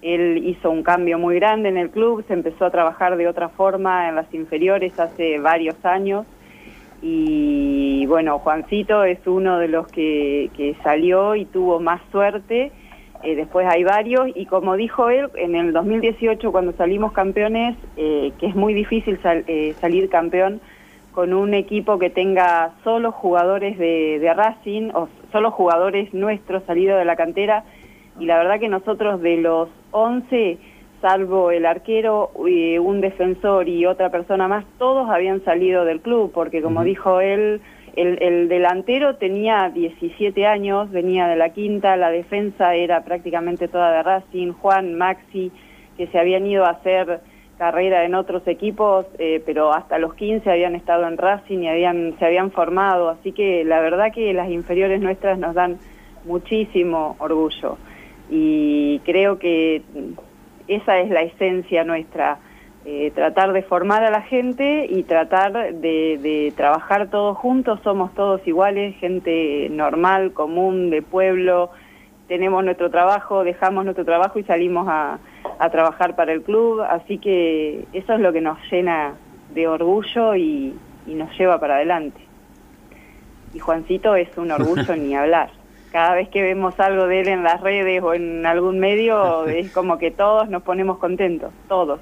él 0.03 0.43
hizo 0.45 0.71
un 0.73 0.83
cambio 0.83 1.21
muy 1.21 1.37
grande 1.37 1.69
en 1.69 1.77
el 1.77 1.91
club, 1.91 2.25
se 2.27 2.33
empezó 2.33 2.65
a 2.65 2.71
trabajar 2.71 3.17
de 3.17 3.29
otra 3.29 3.49
forma 3.51 4.09
en 4.09 4.17
las 4.17 4.33
inferiores 4.35 4.99
hace 4.99 5.39
varios 5.39 5.77
años. 5.85 6.27
Y 7.03 8.05
bueno, 8.07 8.39
Juancito 8.41 9.05
es 9.05 9.19
uno 9.27 9.59
de 9.59 9.69
los 9.69 9.89
que, 9.89 10.51
que 10.57 10.77
salió 10.83 11.35
y 11.35 11.47
tuvo 11.47 11.81
más 11.81 12.01
suerte. 12.13 12.73
Eh, 13.23 13.35
después 13.35 13.67
hay 13.69 13.85
varios 13.85 14.29
y 14.35 14.47
como 14.47 14.77
dijo 14.77 15.11
él, 15.11 15.29
en 15.35 15.55
el 15.55 15.73
2018 15.73 16.53
cuando 16.53 16.73
salimos 16.73 17.13
campeones, 17.13 17.77
eh, 17.97 18.33
que 18.39 18.47
es 18.47 18.55
muy 18.55 18.73
difícil 18.75 19.21
sal- 19.23 19.45
eh, 19.47 19.75
salir 19.81 20.09
campeón 20.09 20.61
con 21.13 21.35
un 21.35 21.55
equipo 21.55 21.99
que 21.99 22.09
tenga 22.09 22.73
solo 22.85 23.13
jugadores 23.13 23.77
de, 23.79 24.33
Racing 24.35 24.91
o 24.95 25.09
solo 25.33 25.51
jugadores 25.51 26.15
nuestros 26.15 26.63
salidos 26.65 26.99
de 26.99 27.05
la 27.05 27.17
cantera 27.17 27.65
y 28.19 28.27
la 28.27 28.39
verdad 28.39 28.61
que 28.61 28.69
nosotros 28.69 29.21
de 29.21 29.37
los 29.39 29.69
11, 29.91 30.59
salvo 31.01 31.51
el 31.51 31.67
arquero, 31.67 32.31
eh, 32.49 32.79
un 32.79 33.01
defensor 33.01 33.69
y 33.69 33.87
otra 33.87 34.11
persona 34.11 34.49
más, 34.49 34.65
todos 34.79 35.09
habían 35.09 35.43
salido 35.45 35.85
del 35.85 36.01
club 36.01 36.33
porque 36.33 36.63
como 36.63 36.85
dijo 36.85 37.21
él, 37.21 37.61
el, 37.97 38.23
el 38.23 38.49
delantero 38.49 39.17
tenía 39.17 39.71
17 39.71 40.47
años, 40.47 40.91
venía 40.91 41.27
de 41.27 41.37
la 41.37 41.51
quinta, 41.51 41.97
la 41.97 42.11
defensa 42.11 42.75
era 42.75 43.05
prácticamente 43.05 43.69
toda 43.69 43.93
de 43.93 44.03
Racing, 44.03 44.53
Juan, 44.53 44.95
Maxi, 44.97 45.51
que 45.97 46.07
se 46.07 46.19
habían 46.19 46.47
ido 46.47 46.65
a 46.65 46.71
hacer 46.71 47.21
carrera 47.61 48.05
en 48.07 48.15
otros 48.15 48.47
equipos, 48.47 49.05
eh, 49.19 49.43
pero 49.45 49.75
hasta 49.75 49.99
los 49.99 50.15
15 50.15 50.51
habían 50.51 50.75
estado 50.75 51.07
en 51.07 51.19
Racing 51.19 51.59
y 51.59 51.69
habían, 51.69 52.19
se 52.19 52.25
habían 52.25 52.53
formado, 52.53 53.11
así 53.11 53.33
que 53.33 53.65
la 53.65 53.81
verdad 53.81 54.13
que 54.15 54.33
las 54.33 54.49
inferiores 54.49 54.99
nuestras 55.03 55.39
nos 55.39 55.55
dan 55.55 55.79
muchísimo 56.25 57.17
orgullo. 57.19 57.77
Y 58.31 59.01
creo 59.01 59.39
que 59.39 59.83
esa 60.71 60.99
es 61.01 61.11
la 61.11 61.23
esencia 61.23 61.85
nuestra, 61.85 62.39
eh, 62.85 63.11
tratar 63.15 63.53
de 63.53 63.63
formar 63.63 64.05
a 64.05 64.11
la 64.11 64.23
gente 64.23 64.87
y 64.89 65.03
tratar 65.03 65.53
de, 65.53 66.19
de 66.19 66.53
trabajar 66.57 67.11
todos 67.11 67.37
juntos, 67.37 67.81
somos 67.85 68.15
todos 68.15 68.47
iguales, 68.47 68.97
gente 68.97 69.69
normal, 69.71 70.33
común, 70.33 70.91
de 70.91 71.03
pueblo, 71.03 71.71
tenemos 72.29 72.65
nuestro 72.65 72.91
trabajo, 72.91 73.43
dejamos 73.43 73.85
nuestro 73.85 74.05
trabajo 74.05 74.39
y 74.39 74.45
salimos 74.45 74.87
a, 74.89 75.19
a 75.59 75.71
trabajar 75.71 76.15
para 76.15 76.33
el 76.33 76.43
club, 76.43 76.81
así 76.81 77.19
que 77.19 77.85
eso 77.93 78.15
es 78.15 78.21
lo 78.21 78.33
que 78.33 78.41
nos 78.41 78.59
llena 78.71 79.15
de 79.53 79.67
orgullo 79.67 80.37
y, 80.37 80.75
y 81.07 81.15
nos 81.15 81.37
lleva 81.37 81.59
para 81.59 81.75
adelante. 81.75 82.21
Y 83.53 83.59
Juancito 83.59 84.15
es 84.15 84.29
un 84.39 84.51
orgullo 84.53 84.95
ni 84.97 85.15
hablar. 85.17 85.51
Cada 85.93 86.15
vez 86.15 86.29
que 86.29 86.43
vemos 86.43 86.79
algo 86.79 87.07
de 87.07 87.21
él 87.21 87.29
en 87.29 87.43
las 87.43 87.61
redes 87.61 88.03
o 88.03 88.15
en 88.15 88.47
algún 88.47 88.79
medio, 88.79 89.45
es 89.49 89.71
como 89.73 89.99
que 89.99 90.11
todos 90.11 90.49
nos 90.49 90.63
ponemos 90.63 90.99
contentos, 90.99 91.53
todos. 91.69 92.01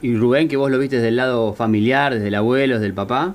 Y 0.00 0.16
Rubén, 0.16 0.48
que 0.48 0.56
vos 0.56 0.70
lo 0.70 0.78
viste 0.78 0.96
desde 0.96 1.08
el 1.08 1.16
lado 1.16 1.52
familiar, 1.54 2.14
desde 2.14 2.28
el 2.28 2.34
abuelo, 2.34 2.74
desde 2.74 2.86
el 2.86 2.94
papá. 2.94 3.34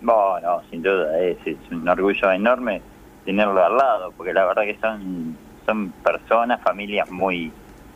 No, 0.00 0.40
no, 0.40 0.62
sin 0.70 0.82
duda, 0.82 1.18
es, 1.20 1.36
es 1.46 1.56
un 1.70 1.88
orgullo 1.88 2.30
enorme 2.32 2.82
tenerlo 3.24 3.64
al 3.64 3.76
lado, 3.76 4.12
porque 4.16 4.32
la 4.32 4.44
verdad 4.44 4.62
que 4.64 4.76
son, 4.80 5.36
son 5.64 5.90
personas, 6.04 6.60
familias 6.60 7.10
muy, 7.10 7.50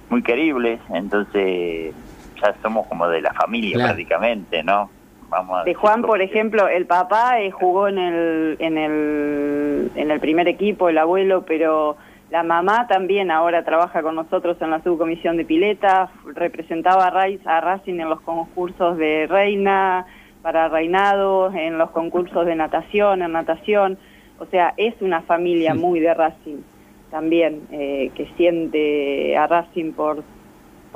muy 0.09 0.23
queribles, 0.23 0.81
entonces 0.95 1.95
ya 2.43 2.55
somos 2.63 2.87
como 2.87 3.09
de 3.09 3.21
la 3.21 3.33
familia 3.35 3.75
Claro. 3.75 3.89
prácticamente, 3.91 4.63
¿no? 4.63 4.91
Vamos 5.29 5.61
a 5.61 5.65
De 5.65 5.75
Juan, 5.75 6.03
por 6.03 6.21
ejemplo, 6.23 6.69
el 6.69 6.87
papá 6.87 7.41
eh, 7.41 7.51
jugó 7.51 7.89
en 7.89 7.99
el, 7.99 8.57
en, 8.61 8.79
el, 8.79 9.91
en 9.95 10.11
el 10.11 10.21
primer 10.21 10.49
equipo, 10.49 10.89
el 10.89 10.99
abuelo, 10.99 11.45
pero 11.47 11.97
la 12.31 12.43
mamá 12.43 12.87
también 12.89 13.31
ahora 13.31 13.65
trabaja 13.65 14.03
con 14.03 14.15
nosotros 14.15 14.57
en 14.61 14.71
la 14.71 14.83
subcomisión 14.83 15.37
de 15.37 15.45
pileta, 15.45 16.11
representaba 16.35 17.07
a, 17.07 17.11
Rais- 17.13 17.47
a 17.47 17.61
Racing 17.61 18.01
en 18.01 18.09
los 18.09 18.21
concursos 18.21 18.97
de 18.99 19.27
reina, 19.27 20.07
para 20.43 20.69
reinados, 20.69 21.55
en 21.55 21.79
los 21.79 21.91
concursos 21.91 22.47
de 22.47 22.55
natación, 22.55 23.23
en 23.23 23.33
natación. 23.33 23.99
O 24.39 24.47
sea, 24.47 24.73
es 24.77 24.95
una 25.01 25.23
familia 25.23 25.75
muy 25.75 26.01
de 26.01 26.15
Racing 26.15 26.59
también, 27.11 27.63
eh, 27.73 28.11
que 28.15 28.27
siente 28.37 29.37
a 29.37 29.47
Racing 29.47 29.93
por, 29.93 30.23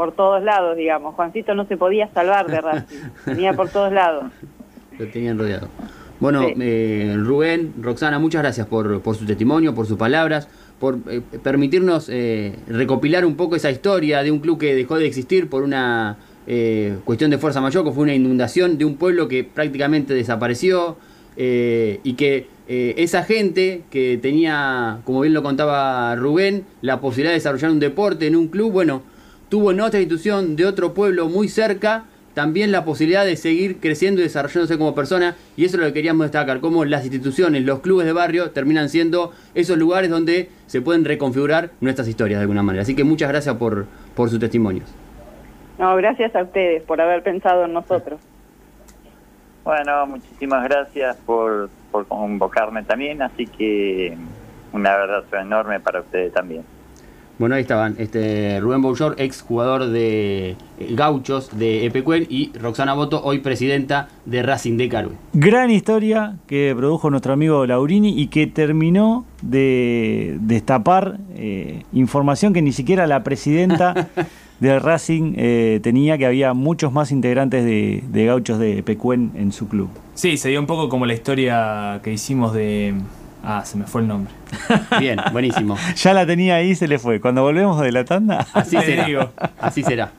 por 0.03 0.11
todos 0.17 0.43
lados, 0.43 0.77
digamos. 0.77 1.15
Juancito 1.15 1.55
no 1.55 1.65
se 1.67 1.77
podía 1.77 2.09
salvar 2.13 2.49
de 2.49 2.61
Racing, 2.61 2.97
venía 3.27 3.53
por 3.53 3.69
todos 3.69 3.93
lados. 3.93 4.25
Lo 4.99 5.07
tenían 5.07 5.39
rodeado. 5.39 5.69
Bueno, 6.19 6.43
Sí. 6.49 6.55
eh, 6.61 7.15
Rubén, 7.17 7.73
Roxana, 7.81 8.19
muchas 8.19 8.43
gracias 8.43 8.67
por, 8.67 9.01
por 9.01 9.15
su 9.15 9.25
testimonio, 9.27 9.77
por 9.77 9.87
sus 9.87 9.97
palabras, 9.97 10.49
por 10.81 10.99
eh, 11.09 11.21
permitirnos 11.41 12.09
eh, 12.09 12.57
recopilar 12.67 13.25
un 13.25 13.37
poco 13.37 13.55
esa 13.55 13.71
historia 13.71 14.25
de 14.25 14.33
un 14.33 14.41
club 14.41 14.59
que 14.59 14.75
dejó 14.75 14.99
de 14.99 15.07
existir 15.07 15.49
por 15.49 15.63
una 15.63 16.17
eh, 16.49 16.97
cuestión 17.05 17.31
de 17.31 17.39
fuerza 17.39 17.61
mayor, 17.61 17.85
que 17.85 17.93
fue 17.93 18.03
una 18.03 18.15
inundación 18.15 18.79
de 18.79 18.85
un 18.85 18.97
pueblo 18.97 19.29
que 19.29 19.45
prácticamente 19.45 20.15
desapareció 20.15 20.97
y 21.37 22.15
que 22.15 22.49
esa 22.67 23.23
gente 23.23 23.83
que 23.91 24.19
tenía, 24.21 24.99
como 25.05 25.21
bien 25.21 25.33
lo 25.33 25.43
contaba 25.43 26.15
Rubén, 26.17 26.65
la 26.81 27.01
posibilidad 27.01 27.31
de 27.31 27.37
desarrollar 27.37 27.71
un 27.71 27.81
deporte 27.81 28.27
en 28.27 28.35
un 28.35 28.49
club, 28.49 28.73
bueno, 28.73 29.03
tuvo 29.53 29.71
en 29.71 29.83
otra 29.83 30.01
institución 30.01 30.57
de 30.57 30.65
otro 30.65 30.95
pueblo 30.95 31.29
muy 31.29 31.47
cerca 31.47 32.05
también 32.33 32.73
la 32.73 32.87
posibilidad 32.87 33.27
de 33.27 33.37
seguir 33.37 33.81
creciendo 33.81 34.23
y 34.23 34.25
desarrollándose 34.25 34.79
como 34.79 34.95
persona 34.95 35.37
y 35.59 35.67
eso 35.67 35.77
es 35.77 35.83
lo 35.83 35.89
que 35.89 35.93
queríamos 35.93 36.25
destacar, 36.25 36.61
cómo 36.61 36.87
las 36.87 37.03
instituciones, 37.05 37.63
los 37.63 37.81
clubes 37.81 38.07
de 38.07 38.15
barrio 38.15 38.53
terminan 38.53 38.89
siendo 38.89 39.33
esos 39.55 39.77
lugares 39.77 40.09
donde 40.09 40.49
se 40.69 40.81
pueden 40.81 41.05
reconfigurar 41.05 41.69
nuestras 41.83 42.09
historias 42.09 42.39
de 42.39 42.45
alguna 42.45 42.63
manera. 42.63 42.81
Así 42.81 42.97
que 42.97 43.05
muchas 43.05 43.29
gracias 43.29 43.55
por, 43.57 43.85
por 44.17 44.31
sus 44.31 44.41
testimonios. 44.41 44.91
No, 45.79 45.95
gracias 45.97 46.35
a 46.35 46.45
ustedes 46.45 46.83
por 46.85 47.03
haber 47.03 47.23
pensado 47.23 47.67
en 47.67 47.75
nosotros. 47.75 48.21
Bueno, 49.65 50.07
muchísimas 50.07 50.65
gracias 50.65 51.15
por, 51.27 51.69
por 51.91 52.07
convocarme 52.07 52.85
también, 52.85 53.21
así 53.21 53.47
que 53.47 54.17
un 54.73 54.87
abrazo 54.87 55.37
enorme 55.37 55.79
para 55.79 56.01
ustedes 56.01 56.33
también. 56.33 56.65
Bueno, 57.43 57.57
ahí 57.57 57.63
estaban 57.63 57.97
este 57.99 58.61
Rubén 58.61 58.83
Bouchor, 58.83 59.17
ex 59.19 59.43
jugador 59.43 59.89
de 59.89 60.51
eh, 60.51 60.57
Gauchos 60.91 61.51
de 61.59 61.87
Epecuen 61.87 62.25
y 62.31 62.53
Roxana 62.57 62.95
Boto, 62.95 63.21
hoy 63.25 63.41
presidenta 63.41 64.09
de 64.27 64.45
Racing 64.45 64.77
de 64.77 64.89
Carue. 64.89 65.15
Gran 65.33 65.69
historia 65.73 66.37
que 66.47 66.73
produjo 66.77 67.11
nuestro 67.11 67.33
amigo 67.33 67.67
Laurini 67.67 68.17
y 68.17 68.29
que 68.29 68.47
terminó 68.47 69.25
de 69.43 70.39
destapar 70.41 71.19
eh, 71.35 71.83
información 71.93 72.53
que 72.53 72.63
ni 72.63 72.71
siquiera 72.71 73.09
la 73.09 73.25
presidenta 73.25 74.09
del 74.61 74.81
Racing 74.81 75.35
eh, 75.37 75.81
tenía, 75.83 76.19
que 76.19 76.27
había 76.27 76.55
muchos 76.55 76.93
más 76.93 77.11
integrantes 77.11 77.65
de, 77.65 78.05
de 78.07 78.25
Gauchos 78.25 78.61
de 78.61 78.79
Epecuen 78.79 79.33
en 79.35 79.51
su 79.51 79.67
club. 79.67 79.89
Sí, 80.15 80.37
se 80.37 80.51
dio 80.51 80.61
un 80.61 80.67
poco 80.67 80.89
como 80.89 81.07
la 81.07 81.15
historia 81.15 81.99
que 82.05 82.13
hicimos 82.13 82.55
de... 82.55 82.95
Ah, 83.43 83.65
se 83.65 83.77
me 83.77 83.85
fue 83.87 84.03
el 84.03 84.09
nombre. 84.09 84.33
Bien, 85.01 85.21
buenísimo. 85.33 85.77
Ya 85.97 86.15
la 86.15 86.25
tenía 86.27 86.57
ahí, 86.57 86.75
se 86.77 86.87
le 86.87 86.99
fue. 86.99 87.21
Cuando 87.21 87.43
volvemos 87.43 87.81
de 87.81 87.91
la 87.91 88.05
tanda. 88.05 88.47
Así 88.53 88.77
será. 88.81 89.05
digo. 89.07 89.31
Así 89.61 89.83
será. 89.83 90.13